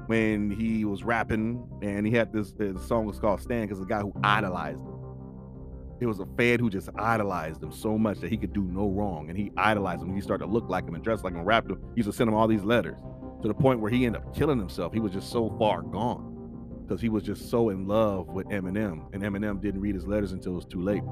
when 0.06 0.50
he 0.50 0.84
was 0.84 1.02
rapping 1.02 1.62
and 1.82 2.06
he 2.06 2.12
had 2.12 2.32
this 2.32 2.52
the 2.52 2.78
song 2.86 3.04
was 3.06 3.18
called 3.18 3.40
Stan 3.40 3.66
because 3.66 3.78
the 3.78 3.86
guy 3.86 4.00
who 4.00 4.12
idolized 4.22 4.80
him. 4.80 4.94
It 6.00 6.06
was 6.06 6.20
a 6.20 6.26
fan 6.36 6.60
who 6.60 6.70
just 6.70 6.88
idolized 6.96 7.62
him 7.62 7.72
so 7.72 7.98
much 7.98 8.20
that 8.20 8.30
he 8.30 8.36
could 8.36 8.52
do 8.52 8.62
no 8.62 8.88
wrong, 8.88 9.30
and 9.30 9.38
he 9.38 9.50
idolized 9.56 10.02
him. 10.02 10.14
He 10.14 10.20
started 10.20 10.46
to 10.46 10.50
look 10.50 10.68
like 10.68 10.86
him 10.86 10.94
and 10.94 11.02
dress 11.02 11.24
like 11.24 11.34
him, 11.34 11.42
rap 11.42 11.68
him. 11.68 11.76
He 11.94 11.98
used 11.98 12.08
to 12.08 12.12
send 12.12 12.28
him 12.28 12.34
all 12.34 12.46
these 12.46 12.62
letters 12.62 12.98
to 13.42 13.48
the 13.48 13.54
point 13.54 13.80
where 13.80 13.90
he 13.90 14.06
ended 14.06 14.22
up 14.22 14.34
killing 14.34 14.58
himself. 14.58 14.92
He 14.92 15.00
was 15.00 15.12
just 15.12 15.30
so 15.30 15.54
far 15.58 15.82
gone 15.82 16.82
because 16.86 17.00
he 17.00 17.08
was 17.08 17.22
just 17.22 17.50
so 17.50 17.68
in 17.68 17.86
love 17.86 18.28
with 18.28 18.46
Eminem, 18.46 19.12
and 19.12 19.22
Eminem 19.22 19.60
didn't 19.60 19.80
read 19.80 19.94
his 19.94 20.06
letters 20.06 20.32
until 20.32 20.52
it 20.52 20.56
was 20.56 20.64
too 20.64 20.80
late. 20.80 21.02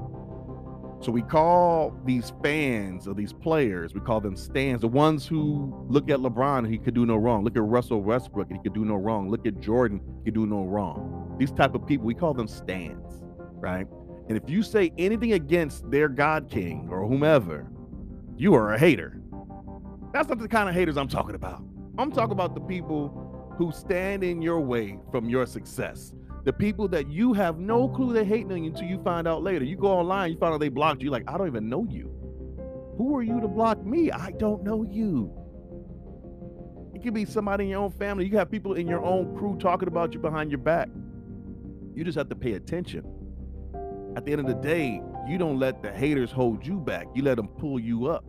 So 0.99 1.11
we 1.11 1.21
call 1.21 1.95
these 2.05 2.33
fans 2.41 3.07
or 3.07 3.13
these 3.13 3.31
players, 3.31 3.93
we 3.93 3.99
call 3.99 4.19
them 4.19 4.35
stands, 4.35 4.81
the 4.81 4.87
ones 4.87 5.27
who 5.27 5.85
look 5.87 6.09
at 6.09 6.17
LeBron, 6.19 6.67
he 6.69 6.79
could 6.79 6.95
do 6.95 7.05
no 7.05 7.15
wrong. 7.15 7.43
Look 7.43 7.55
at 7.55 7.63
Russell 7.63 8.01
Westbrook, 8.01 8.47
and 8.49 8.57
he 8.57 8.63
could 8.63 8.73
do 8.73 8.83
no 8.83 8.95
wrong. 8.95 9.29
Look 9.29 9.45
at 9.45 9.59
Jordan, 9.59 10.01
he 10.19 10.25
could 10.25 10.33
do 10.33 10.47
no 10.47 10.63
wrong. 10.63 11.35
These 11.37 11.51
type 11.51 11.75
of 11.75 11.85
people, 11.85 12.07
we 12.07 12.15
call 12.15 12.33
them 12.33 12.47
stands, 12.47 13.21
right? 13.53 13.85
And 14.27 14.35
if 14.35 14.49
you 14.49 14.63
say 14.63 14.91
anything 14.97 15.33
against 15.33 15.89
their 15.91 16.09
God 16.09 16.49
King 16.49 16.89
or 16.91 17.07
whomever, 17.07 17.69
you 18.35 18.55
are 18.55 18.73
a 18.73 18.79
hater. 18.79 19.21
That's 20.13 20.27
not 20.27 20.39
the 20.39 20.47
kind 20.47 20.67
of 20.67 20.73
haters 20.73 20.97
I'm 20.97 21.07
talking 21.07 21.35
about. 21.35 21.63
I'm 21.99 22.11
talking 22.11 22.33
about 22.33 22.55
the 22.55 22.61
people 22.61 23.53
who 23.57 23.71
stand 23.71 24.23
in 24.23 24.41
your 24.41 24.59
way 24.59 24.97
from 25.11 25.29
your 25.29 25.45
success. 25.45 26.13
The 26.43 26.53
people 26.53 26.87
that 26.89 27.09
you 27.09 27.33
have 27.33 27.59
no 27.59 27.89
clue 27.89 28.13
they're 28.13 28.23
hating 28.23 28.51
on 28.51 28.63
you 28.63 28.69
until 28.69 28.87
you 28.87 29.01
find 29.03 29.27
out 29.27 29.43
later. 29.43 29.65
You 29.65 29.75
go 29.75 29.87
online, 29.87 30.31
you 30.31 30.37
find 30.37 30.53
out 30.53 30.59
they 30.59 30.69
blocked 30.69 31.01
you. 31.01 31.09
Like, 31.09 31.23
I 31.27 31.37
don't 31.37 31.47
even 31.47 31.67
know 31.67 31.85
you. 31.89 32.13
Who 32.97 33.15
are 33.15 33.23
you 33.23 33.39
to 33.41 33.47
block 33.47 33.85
me? 33.85 34.11
I 34.11 34.31
don't 34.31 34.63
know 34.63 34.83
you. 34.83 35.31
It 36.95 37.03
could 37.03 37.13
be 37.13 37.25
somebody 37.25 37.65
in 37.65 37.69
your 37.71 37.81
own 37.81 37.91
family. 37.91 38.25
You 38.25 38.37
have 38.37 38.49
people 38.49 38.73
in 38.73 38.87
your 38.87 39.03
own 39.03 39.37
crew 39.37 39.57
talking 39.59 39.87
about 39.87 40.13
you 40.13 40.19
behind 40.19 40.49
your 40.49 40.59
back. 40.59 40.89
You 41.93 42.03
just 42.03 42.17
have 42.17 42.29
to 42.29 42.35
pay 42.35 42.53
attention. 42.53 43.05
At 44.15 44.25
the 44.25 44.31
end 44.31 44.41
of 44.41 44.47
the 44.47 44.55
day, 44.55 45.01
you 45.27 45.37
don't 45.37 45.59
let 45.59 45.83
the 45.83 45.91
haters 45.91 46.31
hold 46.31 46.65
you 46.65 46.79
back. 46.79 47.07
You 47.13 47.21
let 47.23 47.35
them 47.35 47.47
pull 47.47 47.79
you 47.79 48.07
up. 48.07 48.25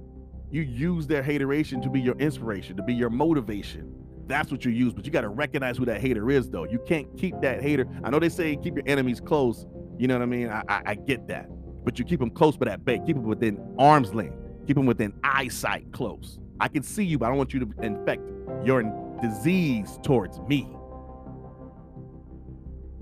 You 0.50 0.62
use 0.62 1.06
their 1.06 1.22
hateration 1.22 1.80
to 1.82 1.88
be 1.88 2.00
your 2.00 2.16
inspiration, 2.16 2.76
to 2.76 2.82
be 2.82 2.94
your 2.94 3.10
motivation. 3.10 3.97
That's 4.28 4.52
what 4.52 4.64
you 4.64 4.70
use, 4.70 4.92
but 4.92 5.06
you 5.06 5.10
got 5.10 5.22
to 5.22 5.28
recognize 5.28 5.78
who 5.78 5.86
that 5.86 6.00
hater 6.00 6.30
is, 6.30 6.50
though. 6.50 6.64
You 6.64 6.78
can't 6.86 7.08
keep 7.16 7.40
that 7.40 7.62
hater. 7.62 7.86
I 8.04 8.10
know 8.10 8.18
they 8.18 8.28
say 8.28 8.56
keep 8.56 8.76
your 8.76 8.84
enemies 8.86 9.20
close. 9.20 9.66
You 9.98 10.06
know 10.06 10.14
what 10.14 10.22
I 10.22 10.26
mean? 10.26 10.48
I, 10.48 10.62
I, 10.68 10.82
I 10.86 10.94
get 10.94 11.26
that, 11.28 11.48
but 11.84 11.98
you 11.98 12.04
keep 12.04 12.20
them 12.20 12.30
close, 12.30 12.56
but 12.56 12.68
at 12.68 12.84
bay. 12.84 13.00
Keep 13.04 13.16
them 13.16 13.24
within 13.24 13.58
arm's 13.78 14.14
length. 14.14 14.36
Keep 14.66 14.76
them 14.76 14.86
within 14.86 15.14
eyesight 15.24 15.90
close. 15.92 16.38
I 16.60 16.68
can 16.68 16.82
see 16.82 17.04
you, 17.04 17.18
but 17.18 17.26
I 17.26 17.28
don't 17.30 17.38
want 17.38 17.54
you 17.54 17.60
to 17.60 17.82
infect 17.82 18.22
your 18.64 18.82
disease 19.22 19.98
towards 20.02 20.38
me. 20.40 20.68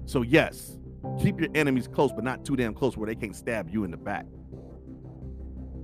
So 0.04 0.22
yes, 0.22 0.78
keep 1.20 1.40
your 1.40 1.50
enemies 1.56 1.88
close, 1.88 2.12
but 2.12 2.22
not 2.22 2.44
too 2.44 2.54
damn 2.54 2.72
close 2.72 2.96
where 2.96 3.08
they 3.08 3.16
can't 3.16 3.34
stab 3.34 3.68
you 3.68 3.82
in 3.82 3.90
the 3.90 3.96
back. 3.96 4.26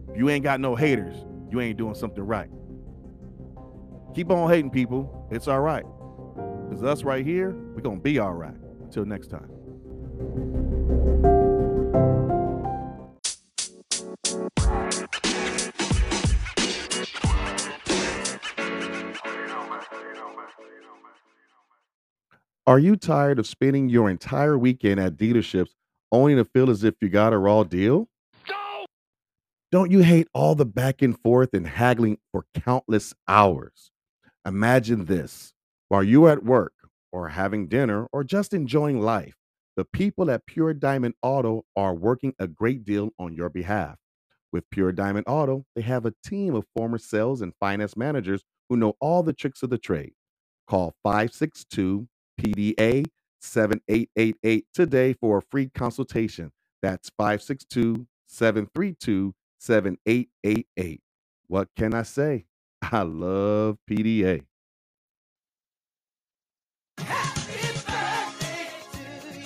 If 0.08 0.16
you 0.16 0.30
ain't 0.30 0.44
got 0.44 0.60
no 0.60 0.76
haters, 0.76 1.16
you 1.50 1.60
ain't 1.60 1.76
doing 1.76 1.94
something 1.96 2.22
right. 2.22 2.48
Keep 4.14 4.30
on 4.30 4.50
hating 4.50 4.70
people. 4.70 5.26
It's 5.30 5.48
all 5.48 5.60
right. 5.60 5.84
Because 6.68 6.84
us 6.84 7.02
right 7.02 7.24
here, 7.24 7.52
we're 7.74 7.80
going 7.80 7.96
to 7.96 8.02
be 8.02 8.18
all 8.18 8.34
right. 8.34 8.54
Until 8.82 9.06
next 9.06 9.28
time. 9.28 9.48
Are 22.66 22.78
you 22.78 22.96
tired 22.96 23.38
of 23.38 23.46
spending 23.46 23.88
your 23.88 24.10
entire 24.10 24.56
weekend 24.58 25.00
at 25.00 25.16
dealerships 25.16 25.70
only 26.12 26.34
to 26.34 26.44
feel 26.44 26.70
as 26.70 26.84
if 26.84 26.94
you 27.00 27.08
got 27.08 27.32
a 27.32 27.38
raw 27.38 27.64
deal? 27.64 28.08
Don't 29.72 29.90
you 29.90 30.00
hate 30.00 30.28
all 30.34 30.54
the 30.54 30.66
back 30.66 31.00
and 31.00 31.18
forth 31.18 31.54
and 31.54 31.66
haggling 31.66 32.18
for 32.30 32.44
countless 32.54 33.14
hours? 33.26 33.91
Imagine 34.46 35.04
this 35.04 35.54
while 35.88 36.02
you're 36.02 36.30
at 36.30 36.44
work 36.44 36.72
or 37.12 37.28
having 37.28 37.68
dinner 37.68 38.08
or 38.12 38.24
just 38.24 38.52
enjoying 38.52 39.00
life, 39.00 39.36
the 39.76 39.84
people 39.84 40.30
at 40.30 40.46
Pure 40.46 40.74
Diamond 40.74 41.14
Auto 41.22 41.64
are 41.76 41.94
working 41.94 42.34
a 42.40 42.48
great 42.48 42.84
deal 42.84 43.10
on 43.20 43.34
your 43.34 43.48
behalf. 43.48 43.98
With 44.52 44.68
Pure 44.70 44.92
Diamond 44.92 45.26
Auto, 45.28 45.64
they 45.76 45.82
have 45.82 46.06
a 46.06 46.14
team 46.26 46.56
of 46.56 46.64
former 46.76 46.98
sales 46.98 47.40
and 47.40 47.52
finance 47.60 47.96
managers 47.96 48.42
who 48.68 48.76
know 48.76 48.94
all 49.00 49.22
the 49.22 49.32
tricks 49.32 49.62
of 49.62 49.70
the 49.70 49.78
trade. 49.78 50.12
Call 50.68 50.94
562 51.04 52.08
PDA 52.40 53.06
7888 53.42 54.66
today 54.74 55.12
for 55.14 55.38
a 55.38 55.42
free 55.42 55.70
consultation. 55.74 56.50
That's 56.82 57.10
562 57.16 58.06
732 58.26 59.34
7888. 59.60 61.00
What 61.46 61.68
can 61.76 61.94
I 61.94 62.02
say? 62.02 62.46
I 62.82 63.02
love 63.02 63.78
PDA. 63.88 64.44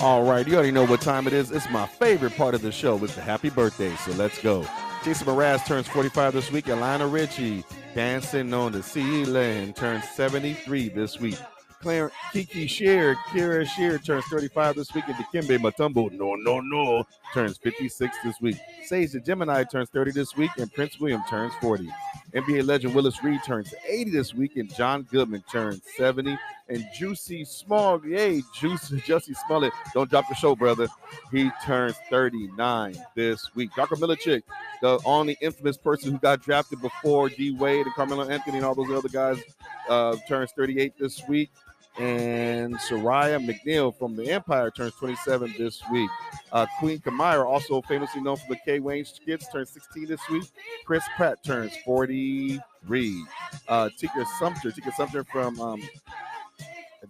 All 0.01 0.25
right, 0.25 0.47
you 0.47 0.55
already 0.55 0.73
know 0.73 0.85
what 0.85 1.01
time 1.01 1.27
it 1.27 1.33
is. 1.33 1.51
It's 1.51 1.69
my 1.71 1.87
favorite 1.87 2.37
part 2.37 2.55
of 2.55 2.63
the 2.63 2.71
show. 2.71 3.03
It's 3.03 3.15
the 3.15 3.23
happy 3.23 3.49
birthday, 3.49 3.95
so 3.97 4.13
let's 4.13 4.41
go. 4.43 4.67
Jason 5.05 5.27
Mraz 5.27 5.65
turns 5.67 5.89
45 5.89 6.35
this 6.35 6.53
week. 6.53 6.69
Lionel 6.69 7.09
Richie, 7.09 7.65
dancing 7.95 8.53
on 8.53 8.73
the 8.73 8.83
ceiling, 8.83 9.73
turns 9.73 10.05
73 10.11 10.91
this 10.91 11.19
week. 11.19 11.39
Claire 11.81 12.11
Kiki 12.33 12.67
Shear, 12.67 13.15
Kira 13.29 13.67
Shear 13.67 13.99
turns 13.99 14.25
35 14.27 14.77
this 14.77 14.93
week, 14.95 15.05
and 15.07 15.17
Dikembe 15.17 15.59
Mutombo, 15.59 16.11
no, 16.11 16.35
no, 16.35 16.61
no, 16.61 17.05
turns 17.33 17.59
56 17.59 18.17
this 18.25 18.35
week. 18.41 18.57
Sage 18.85 19.13
the 19.13 19.21
Gemini 19.21 19.63
turns 19.65 19.89
30 19.91 20.11
this 20.13 20.37
week, 20.37 20.51
and 20.59 20.73
Prince 20.73 20.99
William 20.99 21.23
turns 21.29 21.53
40. 21.61 21.89
NBA 22.35 22.67
legend 22.67 22.95
Willis 22.95 23.23
Reed 23.23 23.41
turns 23.45 23.73
80 23.89 24.11
this 24.11 24.35
week, 24.35 24.57
and 24.57 24.73
John 24.75 25.03
Goodman 25.11 25.43
turns 25.51 25.83
70. 25.97 26.39
And 26.69 26.85
Juicy 26.95 27.45
Small, 27.45 28.05
yay, 28.05 28.43
Juicy 28.55 28.97
Jussie 29.07 29.37
Smollett, 29.47 29.73
don't 29.95 30.11
drop 30.11 30.29
the 30.29 30.35
show, 30.35 30.57
brother. 30.57 30.89
He 31.31 31.51
turns 31.65 31.95
39 32.11 32.97
this 33.15 33.55
week. 33.55 33.71
Darko 33.73 33.97
Milicic, 33.97 34.43
the 34.83 34.99
only 35.05 35.37
infamous 35.41 35.77
person 35.77 36.13
who 36.13 36.19
got 36.19 36.43
drafted 36.43 36.81
before 36.81 37.29
D 37.29 37.53
Wade 37.53 37.87
and 37.87 37.95
Carmelo 37.95 38.29
Anthony 38.29 38.57
and 38.57 38.67
all 38.67 38.75
those 38.75 38.91
other 38.91 39.09
guys, 39.09 39.41
uh, 39.89 40.17
turns 40.29 40.51
38 40.53 40.95
this 40.99 41.23
week. 41.29 41.51
And 41.99 42.75
Serayah 42.77 43.43
McNeill 43.45 43.97
from 43.97 44.17
the 44.17 44.31
Empire 44.31 44.71
turns 44.71 44.95
27 44.95 45.55
this 45.57 45.83
week. 45.91 46.11
Uh, 46.53 46.67
Queen 46.79 46.99
Kamira, 46.99 47.47
also 47.47 47.81
famously 47.83 48.21
known 48.21 48.37
for 48.37 48.49
the 48.51 48.59
K 48.65 48.81
Wayne 48.81 49.05
skits, 49.05 49.51
turns 49.51 49.71
16 49.71 50.07
this 50.07 50.21
week. 50.29 50.45
Chris 50.85 51.05
Pratt 51.17 51.43
turns 51.43 51.73
43. 51.85 53.25
Uh, 53.69 53.89
Tika 53.99 54.27
Sumpter, 54.39 54.71
Tika 54.73 54.93
Sumpter 54.93 55.25
from 55.25 55.59
um, 55.61 55.83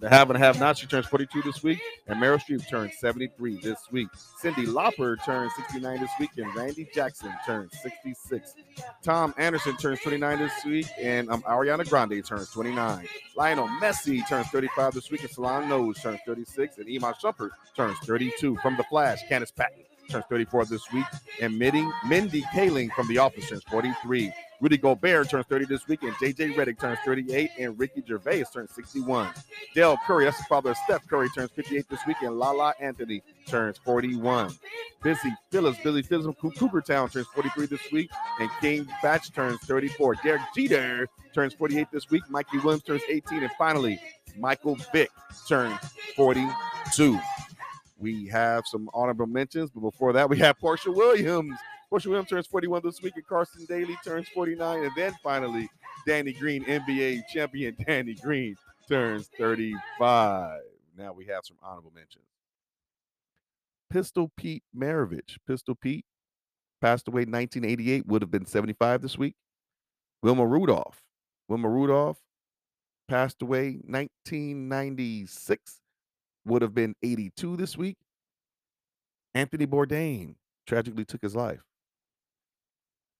the 0.00 0.08
Have 0.08 0.30
and 0.30 0.38
Have 0.38 0.58
Not, 0.60 0.78
she 0.78 0.86
turns 0.86 1.06
42 1.06 1.42
this 1.42 1.62
week. 1.62 1.80
And 2.06 2.20
Meryl 2.20 2.40
Streep 2.40 2.68
turns 2.68 2.92
73 2.98 3.60
this 3.60 3.78
week. 3.90 4.08
Cyndi 4.42 4.66
Lauper 4.66 5.22
turns 5.24 5.52
69 5.56 6.00
this 6.00 6.10
week. 6.20 6.30
And 6.36 6.54
Randy 6.54 6.88
Jackson 6.94 7.32
turns 7.46 7.72
66. 7.82 8.54
Tom 9.02 9.34
Anderson 9.38 9.76
turns 9.76 10.00
29 10.00 10.38
this 10.38 10.64
week. 10.64 10.86
And 11.00 11.30
um, 11.30 11.42
Ariana 11.42 11.88
Grande 11.88 12.24
turns 12.24 12.50
29. 12.50 13.06
Lionel 13.36 13.68
Messi 13.80 14.26
turns 14.28 14.48
35 14.48 14.94
this 14.94 15.10
week. 15.10 15.22
And 15.22 15.30
Solange 15.30 15.68
Knowles 15.68 16.00
turns 16.00 16.20
36. 16.26 16.78
And 16.78 16.88
Iman 16.88 17.14
Shumpert 17.14 17.50
turns 17.74 17.98
32. 18.00 18.56
From 18.56 18.76
The 18.76 18.84
Flash, 18.84 19.20
Candice 19.28 19.54
Patton 19.54 19.82
turns 20.10 20.24
34 20.28 20.66
this 20.66 20.92
week. 20.92 21.06
And 21.40 21.58
Mindy, 21.58 21.86
Mindy 22.08 22.42
Kaling 22.54 22.90
from 22.92 23.08
The 23.08 23.18
Office 23.18 23.48
turns 23.48 23.62
43. 23.64 24.32
Rudy 24.60 24.78
Gobert 24.78 25.28
turns 25.28 25.46
30 25.46 25.66
this 25.66 25.86
week, 25.86 26.02
and 26.02 26.12
JJ 26.14 26.54
Redick 26.54 26.78
turns 26.80 26.98
38, 27.04 27.50
and 27.58 27.78
Ricky 27.78 28.02
Gervais 28.06 28.44
turns 28.52 28.70
61. 28.74 29.30
Dell 29.74 29.98
Curry, 30.06 30.24
that's 30.24 30.38
the 30.38 30.44
father 30.44 30.70
of 30.70 30.76
Steph 30.78 31.06
Curry, 31.06 31.28
turns 31.30 31.50
58 31.50 31.88
this 31.88 32.00
week, 32.06 32.16
and 32.22 32.38
Lala 32.38 32.72
Anthony 32.80 33.22
turns 33.46 33.76
41. 33.78 34.52
Busy 35.02 35.34
Philipps, 35.50 35.78
Billy 35.82 36.02
Phillips 36.02 36.38
from 36.38 36.50
Cougar 36.52 36.80
Town 36.80 37.08
turns 37.10 37.26
43 37.28 37.66
this 37.66 37.92
week, 37.92 38.10
and 38.40 38.50
King 38.60 38.88
Batch 39.02 39.30
turns 39.32 39.58
34. 39.60 40.16
Derek 40.16 40.42
Jeter 40.54 41.06
turns 41.34 41.52
48 41.54 41.88
this 41.92 42.10
week. 42.10 42.22
Mikey 42.30 42.58
Williams 42.58 42.82
turns 42.82 43.02
18, 43.08 43.42
and 43.42 43.52
finally, 43.58 44.00
Michael 44.38 44.76
Vick 44.92 45.10
turns 45.46 45.78
42. 46.16 47.18
We 47.98 48.26
have 48.28 48.66
some 48.66 48.88
honorable 48.94 49.26
mentions, 49.26 49.70
but 49.70 49.80
before 49.80 50.12
that, 50.14 50.28
we 50.28 50.38
have 50.38 50.58
Porsha 50.58 50.94
Williams. 50.94 51.56
Porsha 51.90 52.06
Williams 52.06 52.28
turns 52.28 52.46
41 52.46 52.82
this 52.84 53.00
week, 53.00 53.14
and 53.16 53.26
Carson 53.26 53.64
Daly 53.66 53.96
turns 54.04 54.28
49. 54.28 54.84
And 54.84 54.92
then 54.96 55.12
finally, 55.22 55.68
Danny 56.06 56.32
Green, 56.32 56.64
NBA 56.64 57.28
champion 57.32 57.76
Danny 57.86 58.14
Green, 58.14 58.56
turns 58.88 59.30
35. 59.38 60.60
Now 60.96 61.12
we 61.12 61.26
have 61.26 61.44
some 61.44 61.56
honorable 61.62 61.92
mentions. 61.94 62.24
Pistol 63.90 64.32
Pete 64.36 64.64
Maravich. 64.76 65.36
Pistol 65.46 65.76
Pete 65.76 66.04
passed 66.80 67.06
away 67.08 67.22
in 67.22 67.30
1988, 67.30 68.06
would 68.06 68.22
have 68.22 68.30
been 68.30 68.46
75 68.46 69.02
this 69.02 69.16
week. 69.16 69.34
Wilma 70.22 70.46
Rudolph. 70.46 71.02
Wilma 71.48 71.68
Rudolph 71.68 72.18
passed 73.08 73.40
away 73.42 73.78
1996, 73.86 75.80
would 76.44 76.62
have 76.62 76.74
been 76.74 76.96
82 77.02 77.56
this 77.56 77.76
week. 77.76 77.96
Anthony 79.34 79.66
Bourdain 79.66 80.34
tragically 80.66 81.04
took 81.04 81.22
his 81.22 81.36
life. 81.36 81.62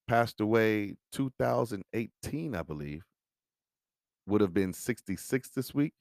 Passed 0.09 0.41
away 0.41 0.97
2018, 1.13 2.55
I 2.55 2.63
believe. 2.63 3.03
Would 4.27 4.41
have 4.41 4.55
been 4.55 4.73
66 4.73 5.49
this 5.51 5.75
week. 5.75 5.93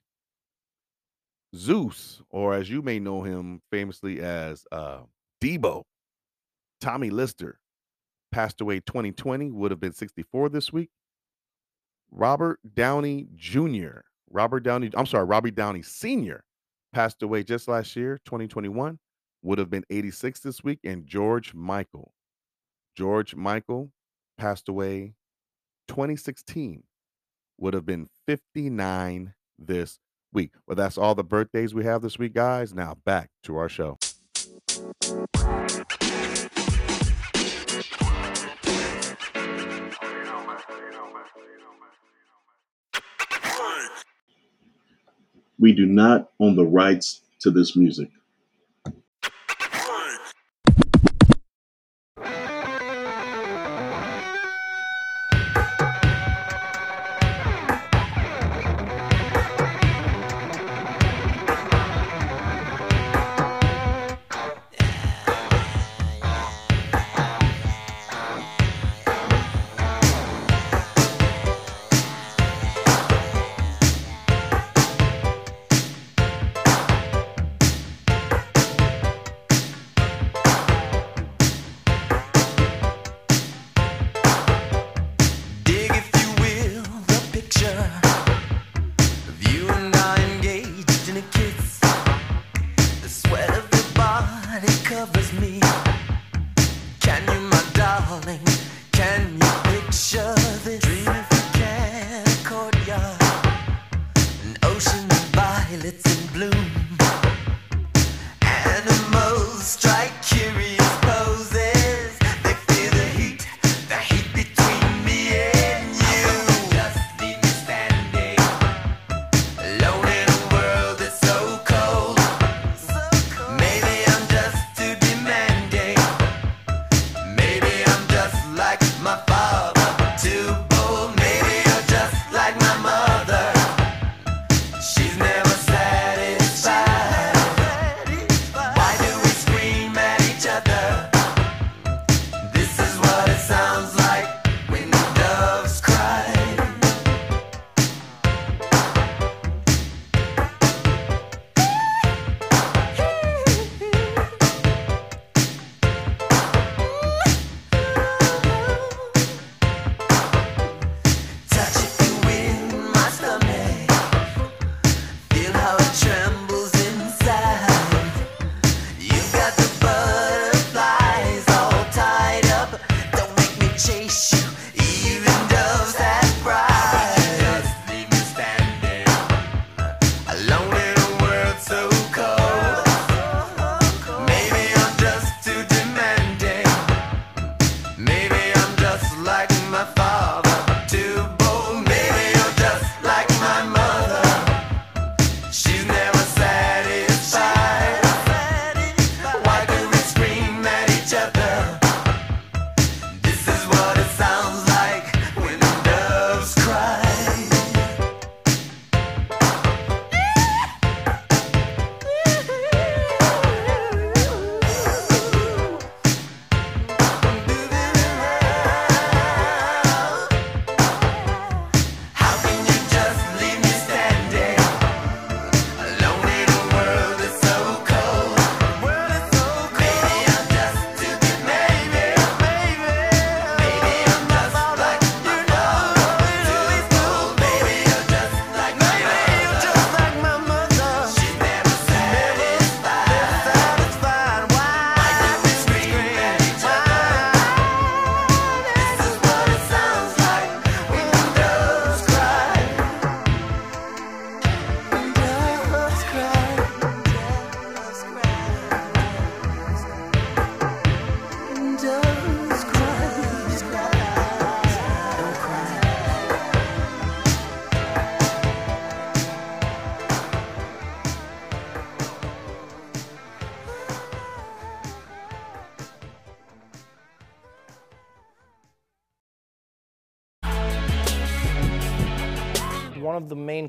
Zeus, 1.56 2.22
or 2.30 2.54
as 2.54 2.70
you 2.70 2.82
may 2.82 3.00
know 3.00 3.24
him 3.24 3.62
famously 3.72 4.20
as 4.22 4.66
uh, 4.72 5.02
Debo, 5.42 5.84
Tommy 6.82 7.10
Lister, 7.10 7.60
passed 8.32 8.62
away 8.62 8.82
2020, 8.82 9.52
would 9.52 9.72
have 9.72 9.80
been 9.80 9.94
64 9.94 10.50
this 10.50 10.74
week. 10.74 10.90
Robert 12.12 12.60
Downey 12.74 13.28
Jr., 13.36 14.02
Robert 14.30 14.62
Downey, 14.62 14.92
I'm 14.96 15.06
sorry, 15.06 15.26
Robbie 15.26 15.52
Downey 15.52 15.82
Sr., 15.82 16.44
passed 16.94 17.24
away 17.24 17.44
just 17.44 17.68
last 17.68 17.96
year, 17.96 18.20
2021, 18.26 19.00
would 19.42 19.58
have 19.58 19.70
been 19.70 19.86
86 19.90 20.40
this 20.42 20.64
week. 20.64 20.80
And 20.84 21.06
George 21.06 21.54
Michael, 21.54 22.14
George 22.96 23.36
Michael 23.36 23.92
passed 24.38 24.70
away 24.70 25.16
2016, 25.88 26.84
would 27.58 27.74
have 27.74 27.86
been 27.86 28.10
59 28.28 29.34
this 29.58 30.00
week. 30.34 30.52
Well, 30.68 30.76
that's 30.76 30.98
all 30.98 31.16
the 31.16 31.24
birthdays 31.24 31.74
we 31.74 31.86
have 31.86 32.02
this 32.02 32.20
week, 32.20 32.34
guys. 32.34 32.74
Now 32.74 32.96
back 33.06 33.30
to 33.44 33.56
our 33.58 33.70
show. 33.70 33.98
We 45.58 45.72
do 45.72 45.86
not 45.86 46.32
own 46.40 46.56
the 46.56 46.66
rights 46.66 47.22
to 47.40 47.50
this 47.50 47.76
music. 47.76 48.10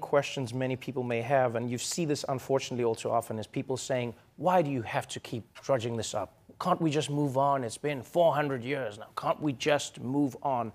Questions 0.07 0.55
many 0.55 0.77
people 0.77 1.03
may 1.03 1.21
have, 1.21 1.57
and 1.57 1.69
you 1.69 1.79
see 1.79 2.05
this 2.05 2.25
unfortunately 2.29 2.85
all 2.85 2.95
too 2.95 3.11
often, 3.11 3.41
is 3.41 3.47
people 3.49 3.77
saying, 3.77 4.15
why 4.37 4.63
do 4.63 4.71
you 4.71 4.83
have 4.83 5.09
to 5.09 5.19
keep 5.19 5.53
trudging 5.55 5.97
this 5.97 6.15
up? 6.15 6.33
Can't 6.61 6.81
we 6.81 6.93
just 6.93 7.11
move 7.11 7.37
on? 7.37 7.65
It's 7.65 7.77
been 7.77 8.05
400 8.05 8.63
years 8.63 8.99
now. 8.99 9.09
Can't 9.17 9.43
we 9.43 9.53
just 9.53 9.99
move 9.99 10.37
on? 10.45 10.71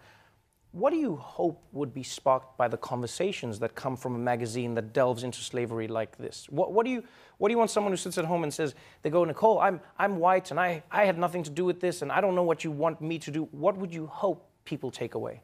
What 0.73 0.91
do 0.91 0.97
you 0.97 1.15
hope 1.15 1.63
would 1.71 1.93
be 1.93 2.03
sparked 2.03 2.57
by 2.57 2.67
the 2.67 2.75
conversations 2.75 3.57
that 3.59 3.73
come 3.73 3.95
from 3.95 4.15
a 4.15 4.19
magazine 4.19 4.73
that 4.73 4.91
delves 4.91 5.23
into 5.23 5.39
slavery 5.39 5.87
like 5.87 6.17
this? 6.17 6.47
What, 6.49 6.73
what, 6.73 6.85
do, 6.85 6.91
you, 6.91 7.01
what 7.37 7.47
do 7.47 7.53
you 7.53 7.57
want 7.57 7.71
someone 7.71 7.93
who 7.93 7.97
sits 7.97 8.17
at 8.17 8.25
home 8.25 8.43
and 8.43 8.53
says, 8.53 8.75
they 9.01 9.09
go, 9.09 9.23
Nikole, 9.25 9.63
I'm, 9.63 9.79
I'm 9.97 10.17
white 10.17 10.51
and 10.51 10.59
I, 10.59 10.83
I 10.91 11.05
had 11.05 11.17
nothing 11.17 11.43
to 11.43 11.49
do 11.49 11.63
with 11.63 11.79
this 11.79 12.01
and 12.01 12.11
I 12.11 12.19
don't 12.19 12.35
know 12.35 12.43
what 12.43 12.65
you 12.65 12.71
want 12.71 12.99
me 12.99 13.17
to 13.19 13.31
do. 13.31 13.47
What 13.51 13.77
would 13.77 13.93
you 13.93 14.07
hope 14.07 14.45
people 14.65 14.91
take 14.91 15.15
away? 15.15 15.41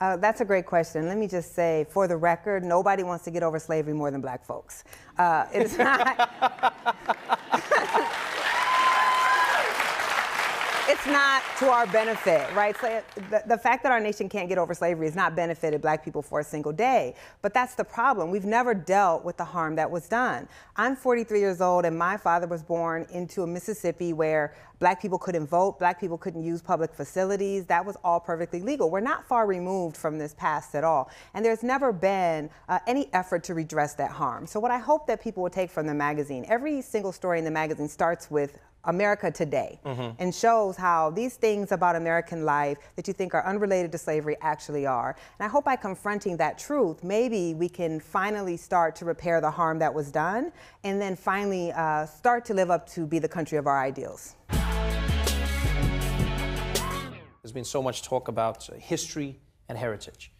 Uh, 0.00 0.16
that's 0.16 0.40
a 0.40 0.44
great 0.44 0.64
question. 0.64 1.06
Let 1.06 1.18
me 1.18 1.28
just 1.28 1.54
say, 1.54 1.86
for 1.90 2.08
the 2.08 2.16
record, 2.16 2.64
nobody 2.64 3.02
wants 3.02 3.24
to 3.24 3.30
get 3.30 3.42
over 3.42 3.58
slavery 3.58 3.92
more 3.92 4.10
than 4.10 4.22
black 4.22 4.44
folks. 4.46 4.84
Uh, 5.18 5.44
it's 5.52 5.76
not. 5.76 6.72
it's 10.90 11.06
not 11.06 11.44
to 11.56 11.68
our 11.68 11.86
benefit, 11.86 12.52
right? 12.52 12.76
So 12.80 13.00
the, 13.30 13.44
the, 13.46 13.56
fact 13.56 13.84
that 13.84 13.92
our 13.92 14.00
nation 14.00 14.28
can't 14.28 14.48
get 14.48 14.58
over 14.58 14.74
slavery 14.74 15.06
has 15.06 15.14
not 15.14 15.36
benefited 15.36 15.80
black 15.80 16.04
people 16.04 16.20
for 16.20 16.40
a 16.40 16.44
single 16.44 16.72
day. 16.72 17.14
But 17.42 17.54
that's 17.54 17.76
the 17.76 17.84
problem. 17.84 18.32
We've 18.32 18.44
never 18.44 18.74
dealt 18.74 19.24
with 19.24 19.36
the 19.36 19.44
harm 19.44 19.76
that 19.76 19.88
was 19.88 20.08
done. 20.08 20.48
I'm 20.74 20.96
43 20.96 21.38
years 21.38 21.60
old, 21.60 21.84
and 21.84 21.96
my 21.96 22.16
father 22.16 22.48
was 22.48 22.64
born 22.64 23.06
into 23.12 23.44
a 23.44 23.46
Mississippi 23.46 24.12
where 24.12 24.56
black 24.80 25.00
people 25.00 25.16
couldn't 25.16 25.46
vote, 25.46 25.78
black 25.78 26.00
people 26.00 26.18
couldn't 26.18 26.42
use 26.42 26.60
public 26.60 26.92
facilities. 26.92 27.66
That 27.66 27.84
was 27.84 27.96
all 28.02 28.18
perfectly 28.18 28.60
legal. 28.60 28.90
We're 28.90 28.98
not 28.98 29.24
far 29.24 29.46
removed 29.46 29.96
from 29.96 30.18
this 30.18 30.34
past 30.34 30.74
at 30.74 30.82
all. 30.82 31.08
And 31.34 31.44
there's 31.44 31.62
never 31.62 31.92
been 31.92 32.50
uh, 32.68 32.80
any 32.88 33.08
effort 33.12 33.44
to 33.44 33.54
redress 33.54 33.94
that 33.94 34.10
harm. 34.10 34.44
So, 34.44 34.58
what 34.58 34.72
I 34.72 34.78
hope 34.78 35.06
that 35.06 35.22
people 35.22 35.44
will 35.44 35.50
take 35.50 35.70
from 35.70 35.86
the 35.86 35.94
magazine, 35.94 36.44
every 36.48 36.82
single 36.82 37.12
story 37.12 37.38
in 37.38 37.44
the 37.44 37.50
magazine 37.52 37.88
starts 37.88 38.28
with 38.28 38.58
America 38.84 39.30
Today 39.30 39.78
mm-hmm. 39.84 40.10
and 40.18 40.34
shows 40.34 40.76
how 40.76 41.10
these 41.10 41.36
things 41.36 41.72
about 41.72 41.96
American 41.96 42.44
life 42.44 42.78
that 42.96 43.06
you 43.06 43.14
think 43.14 43.34
are 43.34 43.44
unrelated 43.46 43.92
to 43.92 43.98
slavery 43.98 44.36
actually 44.40 44.86
are. 44.86 45.16
And 45.38 45.46
I 45.46 45.48
hope 45.48 45.64
by 45.64 45.76
confronting 45.76 46.36
that 46.38 46.58
truth, 46.58 47.04
maybe 47.04 47.54
we 47.54 47.68
can 47.68 48.00
finally 48.00 48.56
start 48.56 48.96
to 48.96 49.04
repair 49.04 49.40
the 49.40 49.50
harm 49.50 49.78
that 49.80 49.92
was 49.92 50.10
done 50.10 50.52
and 50.84 51.00
then 51.00 51.16
finally 51.16 51.72
uh, 51.72 52.06
start 52.06 52.44
to 52.46 52.54
live 52.54 52.70
up 52.70 52.88
to 52.90 53.06
be 53.06 53.18
the 53.18 53.28
country 53.28 53.58
of 53.58 53.66
our 53.66 53.78
ideals. 53.80 54.36
There's 57.42 57.52
been 57.52 57.64
so 57.64 57.82
much 57.82 58.02
talk 58.02 58.28
about 58.28 58.68
uh, 58.70 58.74
history 58.74 59.38
and 59.68 59.76
heritage. 59.76 60.32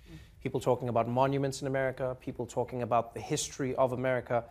People 0.43 0.59
talking 0.59 0.89
about 0.89 1.07
monuments 1.07 1.61
in 1.61 1.67
America, 1.67 2.17
people 2.19 2.47
talking 2.47 2.83
about 2.83 3.13
the 3.13 3.21
history 3.21 3.75
of 3.75 3.93
America. 3.93 4.45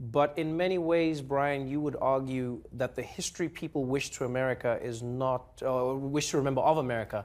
But 0.00 0.36
in 0.36 0.56
many 0.56 0.78
ways, 0.78 1.20
Bryan, 1.20 1.68
you 1.68 1.80
would 1.80 1.96
argue 2.00 2.62
that 2.72 2.96
the 2.96 3.02
history 3.02 3.48
people 3.48 3.84
wish 3.84 4.10
to 4.10 4.24
America 4.24 4.78
is 4.82 5.02
not, 5.02 5.62
uh, 5.64 5.94
wish 5.94 6.30
to 6.30 6.38
remember 6.38 6.60
of 6.60 6.78
America, 6.78 7.24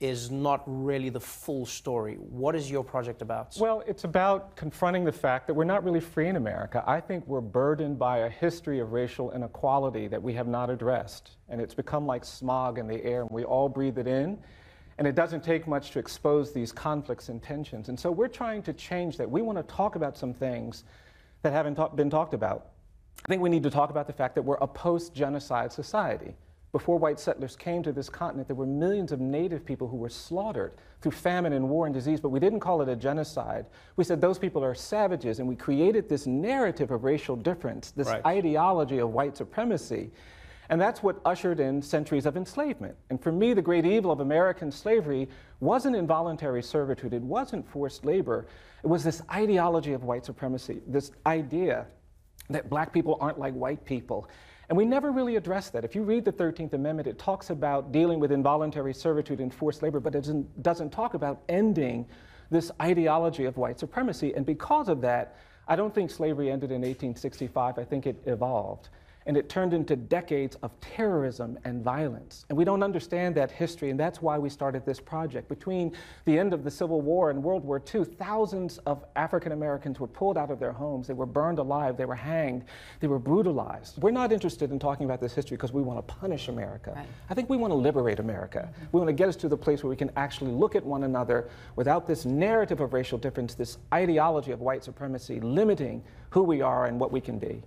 is 0.00 0.30
not 0.30 0.62
really 0.66 1.08
the 1.08 1.20
full 1.20 1.64
story. 1.64 2.16
What 2.16 2.54
is 2.54 2.70
your 2.70 2.82
project 2.82 3.22
about? 3.22 3.54
Well, 3.58 3.82
it's 3.86 4.04
about 4.04 4.56
confronting 4.56 5.04
the 5.04 5.12
fact 5.12 5.46
that 5.46 5.54
we're 5.54 5.64
not 5.64 5.84
really 5.84 6.00
free 6.00 6.28
in 6.28 6.36
America. 6.36 6.82
I 6.86 7.00
think 7.00 7.26
we're 7.26 7.40
burdened 7.40 7.98
by 7.98 8.18
a 8.18 8.28
history 8.28 8.80
of 8.80 8.92
racial 8.92 9.30
inequality 9.32 10.08
that 10.08 10.22
we 10.22 10.34
have 10.34 10.48
not 10.48 10.68
addressed. 10.68 11.36
And 11.48 11.60
it's 11.60 11.74
become 11.74 12.06
like 12.06 12.24
smog 12.24 12.78
in 12.78 12.88
the 12.88 13.02
air, 13.04 13.22
and 13.22 13.30
we 13.30 13.44
all 13.44 13.68
breathe 13.68 13.98
it 13.98 14.06
in. 14.06 14.38
And 14.98 15.06
it 15.06 15.14
doesn't 15.14 15.42
take 15.42 15.66
much 15.66 15.90
to 15.92 15.98
expose 15.98 16.52
these 16.52 16.70
conflicts 16.70 17.28
and 17.28 17.42
tensions. 17.42 17.88
And 17.88 17.98
so 17.98 18.10
we're 18.10 18.28
trying 18.28 18.62
to 18.62 18.72
change 18.72 19.16
that. 19.16 19.30
We 19.30 19.42
want 19.42 19.58
to 19.58 19.74
talk 19.74 19.96
about 19.96 20.16
some 20.16 20.32
things 20.32 20.84
that 21.44 21.52
haven't 21.52 21.76
ta- 21.76 21.88
been 21.88 22.10
talked 22.10 22.34
about. 22.34 22.70
I 23.24 23.28
think 23.28 23.40
we 23.40 23.48
need 23.48 23.62
to 23.62 23.70
talk 23.70 23.90
about 23.90 24.08
the 24.08 24.12
fact 24.12 24.34
that 24.34 24.42
we're 24.42 24.56
a 24.56 24.66
post 24.66 25.14
genocide 25.14 25.72
society. 25.72 26.34
Before 26.72 26.98
white 26.98 27.20
settlers 27.20 27.54
came 27.54 27.84
to 27.84 27.92
this 27.92 28.08
continent, 28.08 28.48
there 28.48 28.56
were 28.56 28.66
millions 28.66 29.12
of 29.12 29.20
native 29.20 29.64
people 29.64 29.86
who 29.86 29.96
were 29.96 30.08
slaughtered 30.08 30.72
through 31.00 31.12
famine 31.12 31.52
and 31.52 31.68
war 31.68 31.86
and 31.86 31.94
disease, 31.94 32.20
but 32.20 32.30
we 32.30 32.40
didn't 32.40 32.58
call 32.58 32.82
it 32.82 32.88
a 32.88 32.96
genocide. 32.96 33.66
We 33.94 34.02
said 34.02 34.20
those 34.20 34.40
people 34.40 34.64
are 34.64 34.74
savages, 34.74 35.38
and 35.38 35.46
we 35.46 35.54
created 35.54 36.08
this 36.08 36.26
narrative 36.26 36.90
of 36.90 37.04
racial 37.04 37.36
difference, 37.36 37.92
this 37.92 38.08
right. 38.08 38.26
ideology 38.26 38.98
of 38.98 39.10
white 39.10 39.36
supremacy. 39.36 40.10
And 40.70 40.80
that's 40.80 41.02
what 41.02 41.20
ushered 41.24 41.60
in 41.60 41.82
centuries 41.82 42.26
of 42.26 42.36
enslavement. 42.36 42.96
And 43.10 43.20
for 43.20 43.30
me, 43.30 43.52
the 43.52 43.62
great 43.62 43.84
evil 43.84 44.10
of 44.10 44.20
American 44.20 44.70
slavery 44.70 45.28
wasn't 45.60 45.96
involuntary 45.96 46.62
servitude, 46.62 47.12
it 47.12 47.22
wasn't 47.22 47.68
forced 47.68 48.04
labor. 48.04 48.46
It 48.82 48.86
was 48.86 49.04
this 49.04 49.22
ideology 49.32 49.92
of 49.92 50.04
white 50.04 50.24
supremacy, 50.24 50.80
this 50.86 51.10
idea 51.26 51.86
that 52.50 52.68
black 52.68 52.92
people 52.92 53.16
aren't 53.20 53.38
like 53.38 53.54
white 53.54 53.84
people. 53.84 54.28
And 54.68 54.76
we 54.76 54.84
never 54.84 55.10
really 55.12 55.36
addressed 55.36 55.72
that. 55.74 55.84
If 55.84 55.94
you 55.94 56.02
read 56.02 56.24
the 56.24 56.32
13th 56.32 56.72
Amendment, 56.72 57.06
it 57.06 57.18
talks 57.18 57.50
about 57.50 57.92
dealing 57.92 58.18
with 58.18 58.32
involuntary 58.32 58.94
servitude 58.94 59.40
and 59.40 59.52
forced 59.52 59.82
labor, 59.82 60.00
but 60.00 60.14
it 60.14 60.62
doesn't, 60.62 60.90
talk 60.90 61.14
about 61.14 61.42
ending 61.48 62.06
this 62.50 62.70
ideology 62.80 63.44
of 63.44 63.56
white 63.56 63.78
supremacy. 63.78 64.32
And 64.34 64.46
because 64.46 64.88
of 64.88 65.00
that, 65.02 65.36
I 65.68 65.76
don't 65.76 65.94
think 65.94 66.10
slavery 66.10 66.50
ended 66.50 66.70
in 66.70 66.82
1865. 66.82 67.78
I 67.78 67.84
think 67.84 68.06
it 68.06 68.16
evolved 68.26 68.88
and 69.26 69.36
it 69.36 69.48
turned 69.48 69.72
into 69.72 69.96
decades 69.96 70.56
of 70.62 70.78
terrorism 70.80 71.58
and 71.64 71.82
violence. 71.82 72.44
And 72.48 72.58
we 72.58 72.64
don't 72.64 72.82
understand 72.82 73.34
that 73.36 73.50
history, 73.50 73.90
and 73.90 73.98
that's 73.98 74.20
why 74.20 74.38
we 74.38 74.50
started 74.50 74.84
this 74.84 75.00
project. 75.00 75.48
Between 75.48 75.92
the 76.24 76.38
end 76.38 76.52
of 76.52 76.64
the 76.64 76.70
Civil 76.70 77.00
War 77.00 77.30
and 77.30 77.42
World 77.42 77.64
War 77.64 77.82
II, 77.94 78.04
thousands 78.04 78.78
of 78.78 79.04
African 79.16 79.52
Americans 79.52 79.98
were 79.98 80.06
pulled 80.06 80.36
out 80.36 80.50
of 80.50 80.58
their 80.58 80.72
homes, 80.72 81.06
they 81.06 81.14
were 81.14 81.26
burned 81.26 81.58
alive, 81.58 81.96
they 81.96 82.04
were 82.04 82.14
hanged, 82.14 82.64
they 83.00 83.06
were 83.06 83.18
brutalized. 83.18 84.00
We're 84.02 84.10
not 84.10 84.32
interested 84.32 84.70
in 84.70 84.78
talking 84.78 85.06
about 85.06 85.20
this 85.20 85.34
history 85.34 85.56
because 85.56 85.72
we 85.72 85.82
want 85.82 86.06
to 86.06 86.14
punish 86.14 86.48
America. 86.48 86.92
Right. 86.94 87.06
I 87.30 87.34
think 87.34 87.48
we 87.48 87.56
want 87.56 87.70
to 87.70 87.76
liberate 87.76 88.18
America. 88.18 88.68
Mm-hmm. 88.70 88.84
We 88.92 89.00
want 89.00 89.08
to 89.08 89.14
get 89.14 89.28
us 89.28 89.36
to 89.36 89.48
the 89.48 89.56
place 89.56 89.82
where 89.82 89.90
we 89.90 89.96
can 89.96 90.10
actually 90.16 90.52
look 90.52 90.76
at 90.76 90.84
one 90.84 91.04
another 91.04 91.48
without 91.76 92.06
this 92.06 92.24
narrative 92.24 92.80
of 92.80 92.92
racial 92.92 93.18
difference, 93.18 93.54
this 93.54 93.78
ideology 93.92 94.52
of 94.52 94.60
white 94.60 94.84
supremacy 94.84 95.40
limiting 95.40 96.02
who 96.30 96.42
we 96.42 96.60
are 96.60 96.86
and 96.86 96.98
what 96.98 97.12
we 97.12 97.20
can 97.20 97.38
be. 97.38 97.62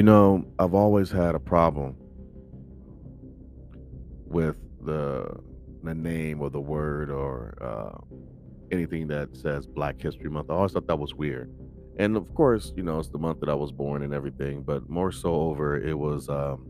You 0.00 0.04
know, 0.04 0.46
I've 0.58 0.72
always 0.72 1.10
had 1.10 1.34
a 1.34 1.38
problem 1.38 1.94
with 4.24 4.56
the 4.82 5.28
the 5.82 5.94
name 5.94 6.40
or 6.40 6.48
the 6.48 6.58
word 6.58 7.10
or 7.10 7.54
uh, 7.60 7.98
anything 8.72 9.08
that 9.08 9.36
says 9.36 9.66
Black 9.66 10.00
History 10.00 10.30
Month. 10.30 10.48
I 10.48 10.54
always 10.54 10.72
thought 10.72 10.86
that 10.86 10.98
was 10.98 11.14
weird. 11.14 11.52
And 11.98 12.16
of 12.16 12.32
course, 12.32 12.72
you 12.78 12.82
know, 12.82 12.98
it's 12.98 13.10
the 13.10 13.18
month 13.18 13.40
that 13.40 13.50
I 13.50 13.54
was 13.54 13.72
born 13.72 14.02
and 14.02 14.14
everything, 14.14 14.62
but 14.62 14.88
more 14.88 15.12
so 15.12 15.34
over 15.34 15.76
it 15.76 15.98
was 15.98 16.30
um 16.30 16.66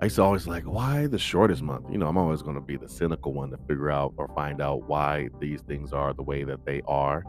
I 0.00 0.04
used 0.04 0.14
to 0.14 0.22
always 0.22 0.46
like, 0.46 0.62
why 0.62 1.08
the 1.08 1.18
shortest 1.18 1.60
month? 1.60 1.86
You 1.90 1.98
know, 1.98 2.06
I'm 2.06 2.16
always 2.16 2.40
going 2.40 2.54
to 2.54 2.60
be 2.60 2.76
the 2.76 2.88
cynical 2.88 3.34
one 3.34 3.50
to 3.50 3.58
figure 3.66 3.90
out 3.90 4.14
or 4.16 4.28
find 4.28 4.62
out 4.62 4.86
why 4.86 5.28
these 5.40 5.60
things 5.62 5.92
are 5.92 6.14
the 6.14 6.22
way 6.22 6.44
that 6.44 6.64
they 6.66 6.82
are. 6.86 7.24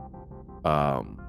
Um, 0.63 1.19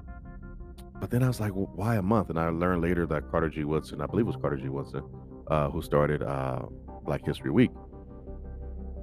but 0.99 1.09
then 1.11 1.23
I 1.23 1.27
was 1.27 1.39
like, 1.39 1.55
well, 1.55 1.69
why 1.75 1.95
a 1.95 2.01
month? 2.01 2.29
And 2.29 2.39
I 2.39 2.49
learned 2.49 2.81
later 2.81 3.05
that 3.07 3.29
Carter 3.29 3.49
G. 3.49 3.63
Woodson, 3.63 4.01
I 4.01 4.05
believe 4.05 4.25
it 4.25 4.27
was 4.27 4.37
Carter 4.37 4.57
G. 4.57 4.69
Woodson, 4.69 5.03
uh, 5.47 5.69
who 5.69 5.81
started 5.81 6.23
uh, 6.23 6.63
Black 7.03 7.25
History 7.25 7.51
Week. 7.51 7.71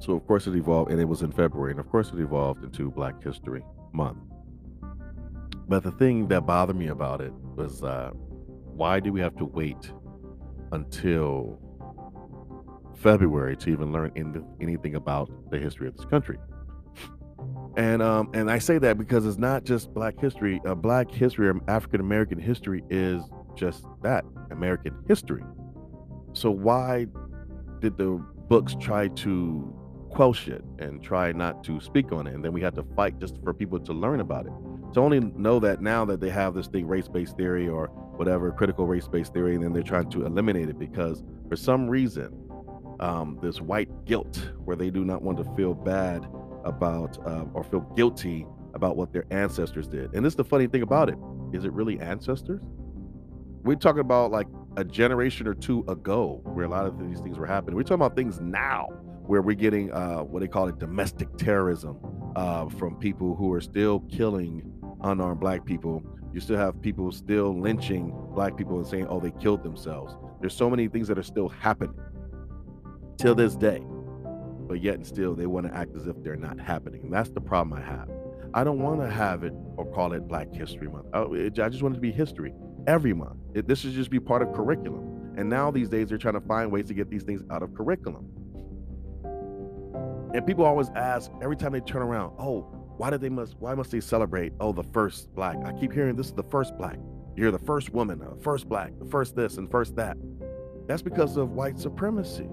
So 0.01 0.15
of 0.15 0.27
course 0.27 0.47
it 0.47 0.57
evolved, 0.57 0.91
and 0.91 1.01
it 1.01 1.05
was 1.05 1.23
in 1.23 1.31
February, 1.31 1.71
and 1.71 1.81
of 1.81 1.89
course 1.89 2.11
it 2.13 2.19
evolved 2.19 2.65
into 2.65 2.91
Black 2.91 3.23
History 3.23 3.63
Month. 3.93 4.19
But 5.69 5.85
the 5.85 5.93
thing 5.93 6.27
that 6.29 6.45
bothered 6.45 6.77
me 6.77 6.89
about 6.89 7.21
it 7.21 7.33
was, 7.57 7.83
uh, 7.85 8.11
why 8.13 8.99
do 8.99 9.13
we 9.13 9.21
have 9.21 9.37
to 9.37 9.45
wait 9.45 9.93
until 10.73 11.59
February 12.97 13.57
to 13.59 13.71
even 13.71 13.93
learn 13.93 14.11
anything 14.61 14.97
about 14.97 15.31
the 15.51 15.59
history 15.59 15.87
of 15.87 15.97
this 15.97 16.07
country? 16.07 16.39
And 17.77 18.03
um 18.03 18.31
and 18.35 18.51
I 18.51 18.59
say 18.59 18.79
that 18.79 18.99
because 18.99 19.27
it's 19.27 19.39
not 19.39 19.65
just 19.65 19.93
Black 19.95 20.19
history. 20.21 20.61
Uh, 20.67 20.75
Black 20.75 21.11
history, 21.11 21.49
or 21.49 21.59
African 21.69 22.01
American 22.01 22.39
history, 22.39 22.83
is 22.91 23.23
just 23.55 23.85
that 24.03 24.25
American 24.51 24.95
history. 25.09 25.43
So 26.33 26.51
why 26.51 27.07
did 27.81 27.97
the 27.99 28.25
books 28.49 28.75
try 28.79 29.09
to 29.09 29.79
quell 30.11 30.35
it 30.47 30.63
and 30.79 31.03
try 31.03 31.33
not 31.33 31.65
to 31.65 31.81
speak 31.81 32.13
on 32.13 32.27
it, 32.27 32.35
and 32.35 32.45
then 32.45 32.53
we 32.53 32.61
had 32.61 32.75
to 32.75 32.85
fight 32.95 33.19
just 33.19 33.37
for 33.43 33.55
people 33.55 33.79
to 33.81 33.93
learn 33.93 34.21
about 34.21 34.47
it? 34.47 34.53
To 34.95 35.01
only 35.01 35.21
know 35.21 35.59
that 35.61 35.81
now 35.81 36.05
that 36.05 36.21
they 36.21 36.29
have 36.31 36.55
this 36.55 36.67
thing, 36.67 36.87
race-based 36.87 37.37
theory 37.37 37.67
or 37.69 37.87
whatever, 38.17 38.53
critical 38.53 38.87
race-based 38.87 39.33
theory, 39.33 39.55
and 39.55 39.65
then 39.65 39.73
they're 39.73 39.83
trying 39.83 40.11
to 40.11 40.27
eliminate 40.27 40.69
it 40.69 40.79
because 40.79 41.23
for 41.49 41.57
some 41.57 41.89
reason, 41.89 42.31
um, 43.01 43.39
this 43.43 43.61
white 43.61 44.05
guilt 44.05 44.53
where 44.65 44.77
they 44.77 44.91
do 44.91 45.05
not 45.05 45.23
want 45.23 45.39
to 45.39 45.45
feel 45.57 45.75
bad 45.75 46.27
about 46.65 47.19
um, 47.27 47.51
or 47.55 47.65
feel 47.65 47.81
guilty 47.97 48.47
about 48.75 48.97
what 48.97 49.13
their 49.13 49.25
ancestors 49.31 49.87
did. 49.87 50.15
And 50.15 50.25
this 50.25 50.33
is 50.33 50.37
the 50.37 50.45
funny 50.45 50.67
thing 50.67 50.83
about 50.83 51.09
it. 51.09 51.19
Is 51.53 51.65
it 51.65 51.73
really 51.73 52.01
ancestors? 52.01 52.63
We're 53.63 53.77
talking 53.77 54.01
about 54.01 54.31
like 54.31 54.47
a 54.77 54.85
generation 54.85 55.47
or 55.47 55.55
two 55.55 55.85
ago 55.89 56.41
where 56.45 56.65
a 56.65 56.69
lot 56.69 56.87
of 56.87 56.99
these 56.99 57.21
things 57.21 57.39
were 57.39 57.47
happening. 57.47 57.77
We're 57.77 57.83
talking 57.83 57.95
about 57.97 58.17
things 58.17 58.41
now 58.41 58.89
where 59.27 59.43
we're 59.43 59.55
getting 59.55 59.93
uh, 59.93 60.21
what 60.21 60.41
they 60.41 60.49
call 60.49 60.69
it 60.69 60.79
domestic 60.79 61.37
terrorism 61.37 61.99
uh, 62.35 62.69
from 62.69 62.97
people 62.97 63.37
who 63.37 63.53
are 63.53 63.61
still 63.61 64.01
killing 64.01 64.63
unarmed 65.03 65.41
black 65.41 65.65
people. 65.65 66.03
You 66.33 66.41
still 66.41 66.57
have 66.57 66.81
people 66.81 67.13
still 67.13 67.59
lynching 67.59 68.13
black 68.35 68.57
people 68.57 68.79
and 68.79 68.87
saying, 68.87 69.07
oh, 69.09 69.21
they 69.21 69.33
killed 69.33 69.63
themselves. 69.63 70.17
There's 70.41 70.55
so 70.55 70.71
many 70.71 70.89
things 70.89 71.07
that 71.09 71.19
are 71.19 71.23
still 71.23 71.49
happening 71.49 71.95
till 73.19 73.35
this 73.35 73.55
day. 73.55 73.83
But 74.73 74.81
yet 74.81 74.95
and 74.95 75.07
still, 75.07 75.35
they 75.35 75.45
want 75.45 75.67
to 75.67 75.75
act 75.77 75.95
as 75.95 76.07
if 76.07 76.17
they're 76.23 76.35
not 76.35 76.59
happening. 76.59 77.11
That's 77.11 77.29
the 77.29 77.43
problem 77.43 77.79
I 77.79 77.83
have. 77.83 78.09
I 78.55 78.65
don't 78.65 78.79
want 78.79 79.03
to 79.03 79.11
have 79.11 79.45
it 79.45 79.53
or 79.77 79.85
call 79.85 80.15
it 80.15 80.27
Black 80.27 80.51
History 80.51 80.89
Month. 80.89 81.09
I, 81.13 81.25
it, 81.25 81.59
I 81.59 81.69
just 81.69 81.83
want 81.83 81.95
it 81.95 81.97
to 81.97 82.01
be 82.01 82.11
history 82.11 82.55
every 82.87 83.13
month. 83.13 83.37
It, 83.53 83.69
this 83.69 83.81
should 83.81 83.93
just 83.93 84.09
be 84.09 84.19
part 84.19 84.41
of 84.41 84.51
curriculum. 84.55 85.35
And 85.37 85.51
now 85.51 85.71
these 85.71 85.91
days, 85.91 86.09
they're 86.09 86.17
trying 86.17 86.41
to 86.41 86.41
find 86.41 86.73
ways 86.73 86.87
to 86.87 86.95
get 86.95 87.11
these 87.11 87.23
things 87.23 87.43
out 87.51 87.63
of 87.63 87.75
curriculum. 87.75 88.31
And 90.33 90.47
people 90.47 90.65
always 90.65 90.89
ask 90.97 91.31
every 91.43 91.57
time 91.57 91.73
they 91.73 91.81
turn 91.81 92.01
around, 92.01 92.35
oh, 92.39 92.63
why 92.97 93.11
did 93.11 93.21
they 93.21 93.29
must 93.29 93.57
why 93.59 93.75
must 93.75 93.91
they 93.91 94.01
celebrate 94.01 94.53
oh 94.61 94.71
the 94.71 94.83
first 94.83 95.35
black 95.35 95.57
i 95.65 95.73
keep 95.73 95.93
hearing 95.93 96.15
this 96.15 96.27
is 96.27 96.35
the 96.35 96.43
first 96.43 96.77
black 96.77 96.99
you're 97.35 97.51
the 97.51 97.59
first 97.59 97.91
woman 97.91 98.19
the 98.19 98.43
first 98.43 98.69
black 98.69 98.93
the 98.99 99.07
first 99.07 99.35
this 99.35 99.57
and 99.57 99.71
first 99.71 99.97
that 99.97 100.17
that's 100.87 101.03
because 101.03 101.39
of 101.39 101.53
white 101.53 101.79
supremacy 101.79 102.49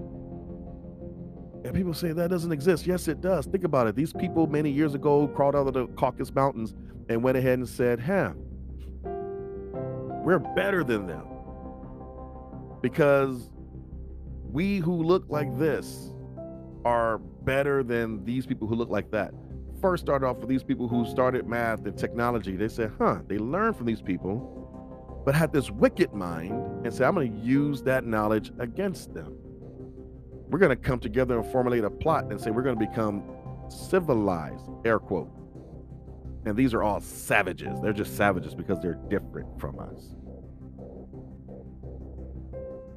and 1.64 1.74
people 1.74 1.94
say 1.94 2.12
that 2.12 2.30
doesn't 2.30 2.52
exist. 2.52 2.88
Yes 2.88 3.08
it 3.08 3.22
does. 3.22 3.46
Think 3.46 3.64
about 3.64 3.88
it. 3.88 3.96
These 3.96 4.14
people 4.14 4.48
many 4.48 4.70
years 4.70 4.94
ago 4.94 5.28
crawled 5.28 5.56
out 5.56 5.68
of 5.68 5.74
the 5.74 5.88
caucasus 5.88 6.34
mountains 6.34 6.74
and 7.10 7.24
went 7.24 7.38
ahead 7.38 7.60
and 7.60 7.68
said 7.68 8.00
huh 8.00 8.34
we're 10.30 10.38
better 10.38 10.84
than 10.84 11.08
them. 11.08 11.26
Because 12.82 13.50
we 14.52 14.78
who 14.78 15.02
look 15.02 15.26
like 15.28 15.58
this 15.58 16.12
are 16.86 17.18
better 17.18 17.82
than 17.82 18.24
these 18.26 18.46
people 18.46 18.68
who 18.68 18.76
look 18.76 18.90
like 18.90 19.10
that. 19.10 19.34
First 19.82 20.04
started 20.04 20.28
off 20.28 20.38
with 20.38 20.50
these 20.50 20.62
people 20.62 20.88
who 20.88 21.04
started 21.06 21.48
math 21.48 21.86
and 21.88 21.98
technology. 21.98 22.56
They 22.56 22.68
said, 22.68 22.92
huh, 23.00 23.22
they 23.28 23.40
learned 23.40 23.76
from 23.76 23.88
these 23.88 24.04
people, 24.04 25.24
but 25.26 25.34
had 25.34 25.52
this 25.52 25.72
wicked 25.72 26.14
mind 26.14 26.52
and 26.86 26.94
said, 26.94 27.08
I'm 27.08 27.16
going 27.16 27.32
to 27.32 27.40
use 27.40 27.82
that 27.84 28.06
knowledge 28.06 28.52
against 28.60 29.14
them. 29.16 29.39
We're 30.50 30.60
going 30.60 30.76
to 30.76 30.76
come 30.76 31.00
together 31.00 31.40
and 31.40 31.52
formulate 31.52 31.84
a 31.84 31.90
plot 31.90 32.26
and 32.26 32.42
say, 32.42 32.50
we're 32.50 32.64
going 32.64 32.78
to 32.78 32.86
become 32.86 33.24
civilized, 33.70 34.68
air 34.84 35.00
quote. 35.00 35.30
And 36.46 36.58
these 36.58 36.74
are 36.74 36.82
all 36.82 37.02
savages. 37.02 37.80
They're 37.82 37.94
just 37.94 38.18
savages 38.18 38.56
because 38.56 38.80
they're 38.80 39.00
different 39.10 39.60
from 39.60 39.80
us. 39.80 40.16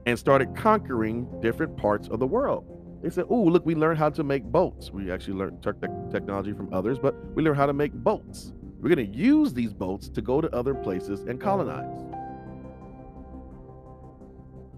And 0.06 0.18
started 0.18 0.56
conquering 0.56 1.28
different 1.40 1.76
parts 1.76 2.08
of 2.08 2.18
the 2.18 2.26
world. 2.26 2.64
They 3.02 3.10
said, 3.10 3.26
"Oh, 3.28 3.42
look, 3.42 3.66
we 3.66 3.74
learned 3.74 3.98
how 3.98 4.10
to 4.10 4.24
make 4.24 4.44
boats. 4.44 4.90
We 4.92 5.10
actually 5.10 5.34
learned 5.34 5.62
technology 5.62 6.52
from 6.52 6.72
others, 6.72 6.98
but 6.98 7.14
we 7.34 7.42
learned 7.42 7.56
how 7.56 7.66
to 7.66 7.72
make 7.72 7.92
boats. 7.92 8.52
We're 8.80 8.94
going 8.94 9.12
to 9.12 9.16
use 9.16 9.52
these 9.52 9.72
boats 9.72 10.08
to 10.08 10.22
go 10.22 10.40
to 10.40 10.52
other 10.54 10.74
places 10.74 11.20
and 11.20 11.40
colonize, 11.40 11.98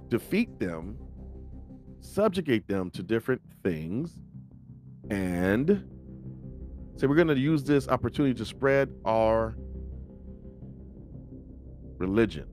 defeat 0.08 0.58
them, 0.58 0.98
subjugate 2.04 2.68
them 2.68 2.90
to 2.90 3.02
different 3.02 3.40
things, 3.62 4.20
and 5.10 5.68
say 6.96 7.06
we're 7.06 7.16
going 7.16 7.28
to 7.28 7.38
use 7.38 7.64
this 7.64 7.88
opportunity 7.88 8.34
to 8.34 8.44
spread 8.44 8.94
our 9.04 9.56
religion. 11.98 12.46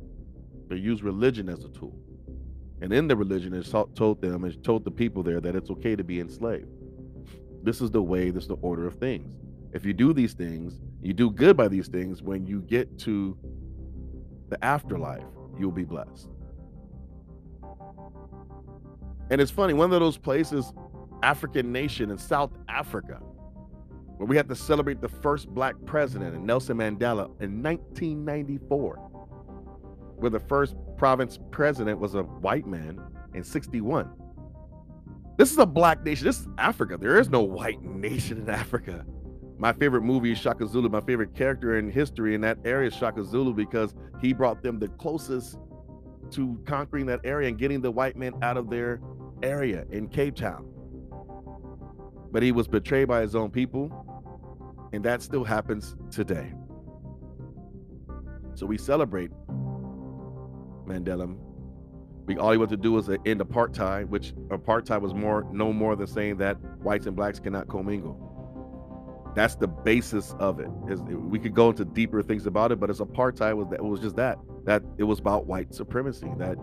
They 0.68 0.78
use 0.78 1.04
religion 1.04 1.50
as 1.50 1.64
a 1.66 1.70
tool." 1.70 1.98
And 2.82 2.92
in 2.92 3.08
the 3.08 3.16
religion, 3.16 3.54
it 3.54 3.72
told 3.94 4.22
them 4.22 4.44
and 4.44 4.64
told 4.64 4.84
the 4.86 4.92
people 4.92 5.22
there 5.22 5.40
that 5.40 5.56
it's 5.56 5.70
okay 5.70 5.96
to 5.96 6.04
be 6.04 6.20
enslaved. 6.20 6.68
This 7.62 7.82
is 7.82 7.92
the 7.92 8.02
way, 8.02 8.32
this 8.32 8.44
is 8.44 8.50
the 8.50 8.56
order 8.56 8.88
of 8.88 8.96
things. 8.96 9.38
If 9.74 9.86
you 9.86 9.94
do 9.94 10.14
these 10.14 10.34
things, 10.34 10.80
you 11.02 11.14
do 11.14 11.30
good 11.30 11.56
by 11.56 11.68
these 11.68 11.88
things, 11.88 12.24
when 12.24 12.48
you 12.48 12.62
get 12.62 12.98
to 13.00 13.38
the 14.50 14.64
afterlife, 14.66 15.24
you'll 15.60 15.72
be 15.72 15.84
blessed. 15.84 16.30
And 19.32 19.40
it's 19.40 19.50
funny, 19.50 19.74
one 19.74 19.94
of 19.94 20.00
those 20.02 20.18
places, 20.18 20.74
African 21.24 21.72
nation 21.72 22.12
in 22.12 22.18
South 22.18 22.52
Africa, 22.68 23.14
where 24.18 24.28
we 24.28 24.36
had 24.36 24.50
to 24.50 24.56
celebrate 24.56 25.00
the 25.00 25.08
first 25.08 25.48
black 25.48 25.76
president, 25.86 26.44
Nelson 26.44 26.78
Mandela, 26.78 27.28
in 27.42 27.64
1994, 27.64 28.96
where 30.18 30.30
the 30.30 30.40
first 30.42 30.76
province 30.98 31.40
president 31.50 31.98
was 31.98 32.14
a 32.16 32.24
white 32.24 32.68
man 32.68 33.02
in 33.34 33.42
61. 33.42 34.12
This 35.38 35.50
is 35.50 35.58
a 35.58 35.66
black 35.66 36.04
nation. 36.04 36.26
This 36.26 36.42
is 36.42 36.48
Africa. 36.58 36.98
There 36.98 37.18
is 37.18 37.30
no 37.30 37.42
white 37.42 37.82
nation 37.82 38.38
in 38.38 38.50
Africa. 38.50 39.06
My 39.58 39.72
favorite 39.72 40.02
movie 40.02 40.34
is 40.34 40.40
Shaka 40.40 40.68
Zulu. 40.68 40.90
My 40.90 41.00
favorite 41.00 41.34
character 41.36 41.80
in 41.80 41.90
history 41.90 42.36
in 42.36 42.42
that 42.42 42.58
area 42.66 42.90
is 42.90 42.94
Shaka 42.94 43.24
Zulu 43.24 43.54
because 43.54 43.96
he 44.20 44.34
brought 44.34 44.62
them 44.62 44.78
the 44.78 44.90
closest 44.90 45.58
to 46.32 46.62
conquering 46.66 47.06
that 47.06 47.22
area 47.24 47.48
and 47.48 47.58
getting 47.58 47.82
the 47.82 47.92
white 47.92 48.18
men 48.18 48.34
out 48.42 48.58
of 48.58 48.70
their 48.70 49.00
area 49.44 49.86
in 49.90 50.08
Cape 50.08 50.36
Town. 50.36 50.68
But 52.32 52.44
he 52.44 52.52
was 52.52 52.68
betrayed 52.68 53.08
by 53.08 53.22
his 53.22 53.36
own 53.36 53.52
people, 53.52 53.92
and 54.94 55.04
that 55.04 55.22
still 55.22 55.44
happens 55.44 55.96
today. 56.10 56.54
So 58.54 58.66
we 58.66 58.78
celebrate 58.78 59.32
Mandela. 60.86 61.36
We 62.26 62.38
all 62.38 62.52
he 62.52 62.58
wanted 62.58 62.78
to 62.78 62.82
do 62.82 62.94
was 62.94 63.10
end 63.10 63.42
apartheid, 63.42 64.08
which 64.08 64.34
apartheid 64.50 65.02
was 65.02 65.14
more 65.14 65.48
no 65.52 65.74
more 65.74 65.96
than 65.96 66.08
saying 66.08 66.38
that 66.38 66.56
whites 66.82 67.08
and 67.08 67.16
blacks 67.16 67.40
cannot 67.40 67.68
commingle. 67.68 68.28
That's 69.36 69.56
the 69.56 69.68
basis 69.68 70.36
of 70.40 70.60
it. 70.60 70.70
Is 70.90 71.02
we 71.02 71.40
could 71.40 71.56
go 71.56 71.70
into 71.70 71.86
deeper 71.86 72.22
things 72.22 72.46
about 72.46 72.72
it, 72.72 72.80
but 72.80 72.90
it's 72.90 73.00
apartheid 73.00 73.56
was 73.56 73.68
that 73.70 73.80
it 73.80 73.84
was 73.84 74.00
just 74.00 74.16
that 74.18 74.38
that 74.66 74.84
it 74.98 75.04
was 75.04 75.20
about 75.20 75.48
white 75.48 75.74
supremacy. 75.74 76.30
That 76.38 76.58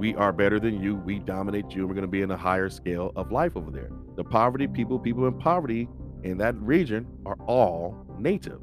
we 0.00 0.14
are 0.14 0.32
better 0.32 0.58
than 0.58 0.82
you, 0.82 0.96
we 0.96 1.18
dominate 1.18 1.72
you, 1.72 1.80
and 1.82 1.88
we're 1.88 1.94
going 1.94 2.06
to 2.06 2.08
be 2.08 2.22
in 2.22 2.30
a 2.30 2.36
higher 2.36 2.70
scale 2.70 3.12
of 3.16 3.30
life 3.30 3.54
over 3.54 3.70
there. 3.70 3.90
The 4.16 4.24
poverty 4.24 4.66
people, 4.66 4.98
people 4.98 5.26
in 5.26 5.38
poverty 5.38 5.90
in 6.22 6.38
that 6.38 6.54
region 6.56 7.06
are 7.26 7.36
all 7.46 8.06
native. 8.18 8.62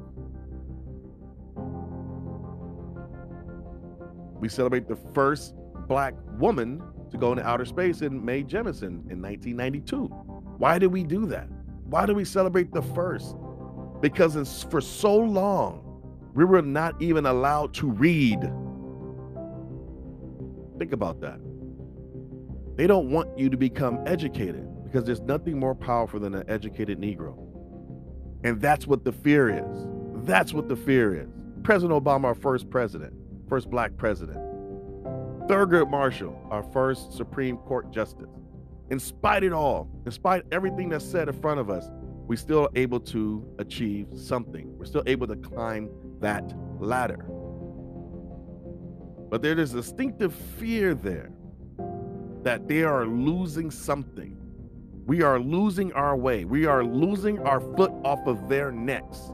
We 4.40 4.48
celebrate 4.48 4.88
the 4.88 4.98
first 5.14 5.54
black 5.86 6.14
woman 6.40 6.82
to 7.12 7.16
go 7.16 7.30
into 7.30 7.46
outer 7.46 7.64
space 7.64 8.02
in 8.02 8.24
Mae 8.24 8.42
Jemison 8.42 9.08
in 9.08 9.22
1992. 9.22 10.06
Why 10.58 10.80
did 10.80 10.88
we 10.88 11.04
do 11.04 11.24
that? 11.26 11.48
Why 11.84 12.04
do 12.04 12.14
we 12.14 12.24
celebrate 12.24 12.72
the 12.72 12.82
first? 12.82 13.36
Because 14.00 14.64
for 14.64 14.80
so 14.80 15.16
long, 15.16 16.02
we 16.34 16.44
were 16.44 16.62
not 16.62 17.00
even 17.00 17.26
allowed 17.26 17.74
to 17.74 17.88
read. 17.88 18.40
Think 20.78 20.92
about 20.92 21.20
that. 21.20 21.40
They 22.76 22.86
don't 22.86 23.10
want 23.10 23.36
you 23.36 23.50
to 23.50 23.56
become 23.56 24.00
educated 24.06 24.66
because 24.84 25.04
there's 25.04 25.20
nothing 25.20 25.58
more 25.58 25.74
powerful 25.74 26.20
than 26.20 26.34
an 26.34 26.44
educated 26.48 27.00
Negro. 27.00 27.36
And 28.44 28.60
that's 28.60 28.86
what 28.86 29.04
the 29.04 29.12
fear 29.12 29.50
is. 29.50 29.86
That's 30.24 30.54
what 30.54 30.68
the 30.68 30.76
fear 30.76 31.14
is. 31.14 31.28
President 31.64 32.02
Obama, 32.02 32.24
our 32.24 32.34
first 32.34 32.70
president, 32.70 33.12
first 33.48 33.68
black 33.68 33.96
president. 33.96 34.38
Thurgood 35.48 35.90
Marshall, 35.90 36.40
our 36.50 36.62
first 36.62 37.12
Supreme 37.12 37.56
Court 37.56 37.90
justice. 37.90 38.30
In 38.90 39.00
spite 39.00 39.42
of 39.42 39.52
it 39.52 39.54
all, 39.54 39.90
in 40.06 40.12
spite 40.12 40.44
of 40.44 40.52
everything 40.52 40.88
that's 40.88 41.04
said 41.04 41.28
in 41.28 41.40
front 41.40 41.58
of 41.58 41.68
us, 41.68 41.90
we're 42.28 42.36
still 42.36 42.68
able 42.74 43.00
to 43.00 43.44
achieve 43.58 44.06
something. 44.14 44.78
We're 44.78 44.84
still 44.84 45.02
able 45.06 45.26
to 45.26 45.36
climb 45.36 45.90
that 46.20 46.54
ladder. 46.78 47.24
But 49.30 49.42
there 49.42 49.58
is 49.58 49.72
distinctive 49.72 50.34
fear 50.34 50.94
there 50.94 51.30
that 52.42 52.66
they 52.66 52.82
are 52.82 53.06
losing 53.06 53.70
something. 53.70 54.36
We 55.06 55.22
are 55.22 55.38
losing 55.38 55.92
our 55.92 56.16
way. 56.16 56.44
We 56.44 56.66
are 56.66 56.84
losing 56.84 57.38
our 57.40 57.60
foot 57.60 57.92
off 58.04 58.26
of 58.26 58.48
their 58.48 58.70
necks. 58.70 59.32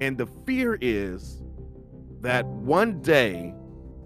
And 0.00 0.16
the 0.16 0.26
fear 0.46 0.78
is 0.80 1.42
that 2.20 2.46
one 2.46 3.00
day 3.02 3.54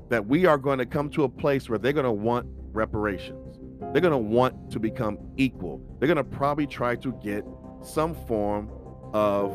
that 0.08 0.26
we 0.26 0.46
are 0.46 0.58
going 0.58 0.78
to 0.78 0.86
come 0.86 1.08
to 1.10 1.24
a 1.24 1.28
place 1.28 1.68
where 1.68 1.78
they're 1.78 1.92
going 1.92 2.04
to 2.04 2.12
want 2.12 2.46
reparations. 2.72 3.58
They're 3.92 4.02
going 4.02 4.12
to 4.12 4.18
want 4.18 4.70
to 4.72 4.80
become 4.80 5.18
equal. 5.36 5.80
They're 5.98 6.08
going 6.08 6.16
to 6.16 6.24
probably 6.24 6.66
try 6.66 6.96
to 6.96 7.12
get 7.22 7.44
some 7.82 8.14
form 8.26 8.70
of 9.12 9.52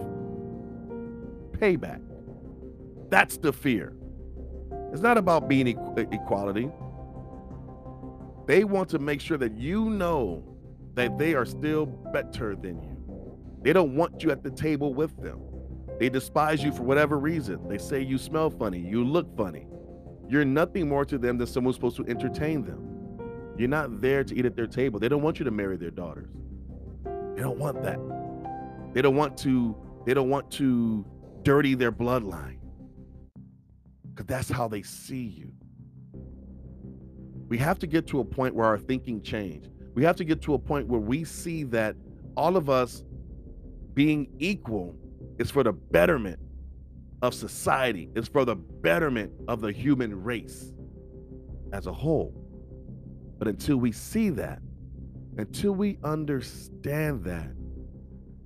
payback. 1.52 2.02
That's 3.10 3.38
the 3.38 3.52
fear. 3.52 3.94
It's 4.92 5.02
not 5.02 5.18
about 5.18 5.48
being 5.48 5.68
equality. 5.68 6.70
They 8.48 8.64
want 8.64 8.90
to 8.90 9.00
make 9.00 9.22
sure 9.22 9.38
that 9.38 9.56
you 9.56 9.90
know 9.90 10.44
that 10.96 11.18
they 11.18 11.36
are 11.36 11.46
still 11.46 11.86
better 11.86 12.56
than 12.56 12.82
you. 12.82 12.98
They 13.62 13.74
don't 13.74 13.96
want 13.96 14.24
you 14.24 14.32
at 14.32 14.44
the 14.44 14.50
table 14.50 14.94
with 14.94 15.16
them. 15.22 15.40
They 16.00 16.10
despise 16.10 16.64
you 16.64 16.72
for 16.72 16.84
whatever 16.84 17.20
reason. 17.20 17.68
They 17.68 17.78
say 17.78 18.02
you 18.02 18.18
smell 18.18 18.50
funny, 18.50 18.80
you 18.80 19.04
look 19.04 19.36
funny. 19.36 19.68
You're 20.30 20.46
nothing 20.46 20.88
more 20.88 21.06
to 21.06 21.18
them 21.18 21.38
than 21.38 21.48
someone 21.48 21.70
who's 21.70 21.76
supposed 21.76 21.98
to 21.98 22.06
entertain 22.08 22.64
them. 22.64 22.86
You're 23.58 23.68
not 23.68 24.00
there 24.00 24.24
to 24.24 24.36
eat 24.36 24.46
at 24.46 24.56
their 24.56 24.68
table. 24.68 25.00
They 25.00 25.10
don't 25.10 25.22
want 25.22 25.40
you 25.40 25.46
to 25.46 25.52
marry 25.52 25.76
their 25.76 25.92
daughters. 25.92 26.30
They 27.36 27.42
don't 27.42 27.60
want 27.60 27.84
that. 27.84 28.00
They 28.94 29.02
don't 29.02 29.16
want 29.16 29.38
to, 29.40 29.76
they 30.06 30.14
don't 30.14 30.30
want 30.30 30.50
to 30.52 31.06
dirty 31.44 31.76
their 31.76 31.92
bloodline. 31.92 32.59
Because 34.20 34.28
that's 34.28 34.50
how 34.50 34.68
they 34.68 34.82
see 34.82 35.24
you. 35.24 35.54
We 37.48 37.58
have 37.58 37.80
to 37.80 37.88
get 37.88 38.06
to 38.08 38.20
a 38.20 38.26
point 38.26 38.54
where 38.54 38.66
our 38.66 38.78
thinking 38.78 39.22
change. 39.22 39.70
We 39.94 40.04
have 40.04 40.18
to 40.18 40.26
get 40.26 40.42
to 40.42 40.56
a 40.56 40.60
point 40.60 40.88
where 40.88 41.00
we 41.00 41.24
see 41.24 41.64
that 41.66 41.96
all 42.36 42.58
of 42.58 42.70
us 42.70 43.06
being 43.94 44.28
equal 44.38 44.94
is 45.38 45.50
for 45.50 45.64
the 45.64 45.72
betterment 45.72 46.38
of 47.22 47.34
society, 47.34 48.10
it's 48.14 48.28
for 48.28 48.44
the 48.44 48.58
betterment 48.58 49.32
of 49.48 49.62
the 49.62 49.72
human 49.72 50.22
race 50.22 50.74
as 51.72 51.88
a 51.88 51.94
whole. 51.94 52.34
But 53.38 53.48
until 53.48 53.78
we 53.78 53.94
see 53.94 54.32
that, 54.32 54.60
until 55.38 55.72
we 55.72 55.98
understand 56.04 57.24
that, 57.24 57.52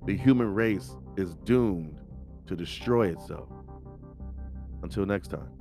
the 0.06 0.16
human 0.16 0.54
race 0.54 0.94
is 1.16 1.34
doomed 1.34 1.98
to 2.46 2.54
destroy 2.54 3.08
itself. 3.08 3.48
Until 4.84 5.04
next 5.04 5.28
time. 5.28 5.53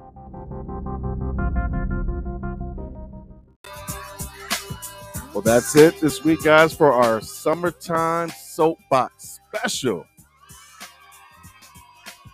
Well, 5.34 5.42
that's 5.42 5.76
it 5.76 6.00
this 6.00 6.24
week, 6.24 6.44
guys, 6.44 6.74
for 6.74 6.92
our 6.92 7.20
summertime 7.20 8.30
soapbox 8.30 9.40
special. 9.48 10.06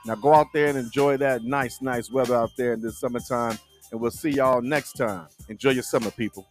Now 0.06 0.16
go 0.16 0.34
out 0.34 0.47
there 0.54 0.68
and 0.68 0.78
enjoy 0.78 1.18
that 1.18 1.43
nice, 1.43 1.82
nice 1.82 2.12
weather 2.12 2.36
out 2.36 2.52
there 2.58 2.74
in 2.74 2.82
this 2.82 3.00
summertime. 3.00 3.58
And 3.91 4.02
we'll 4.02 4.12
see 4.12 4.32
y'all 4.32 4.62
next 4.62 4.93
time. 4.93 5.28
Enjoy 5.47 5.70
your 5.70 5.84
summer, 5.84 6.12
people. 6.12 6.45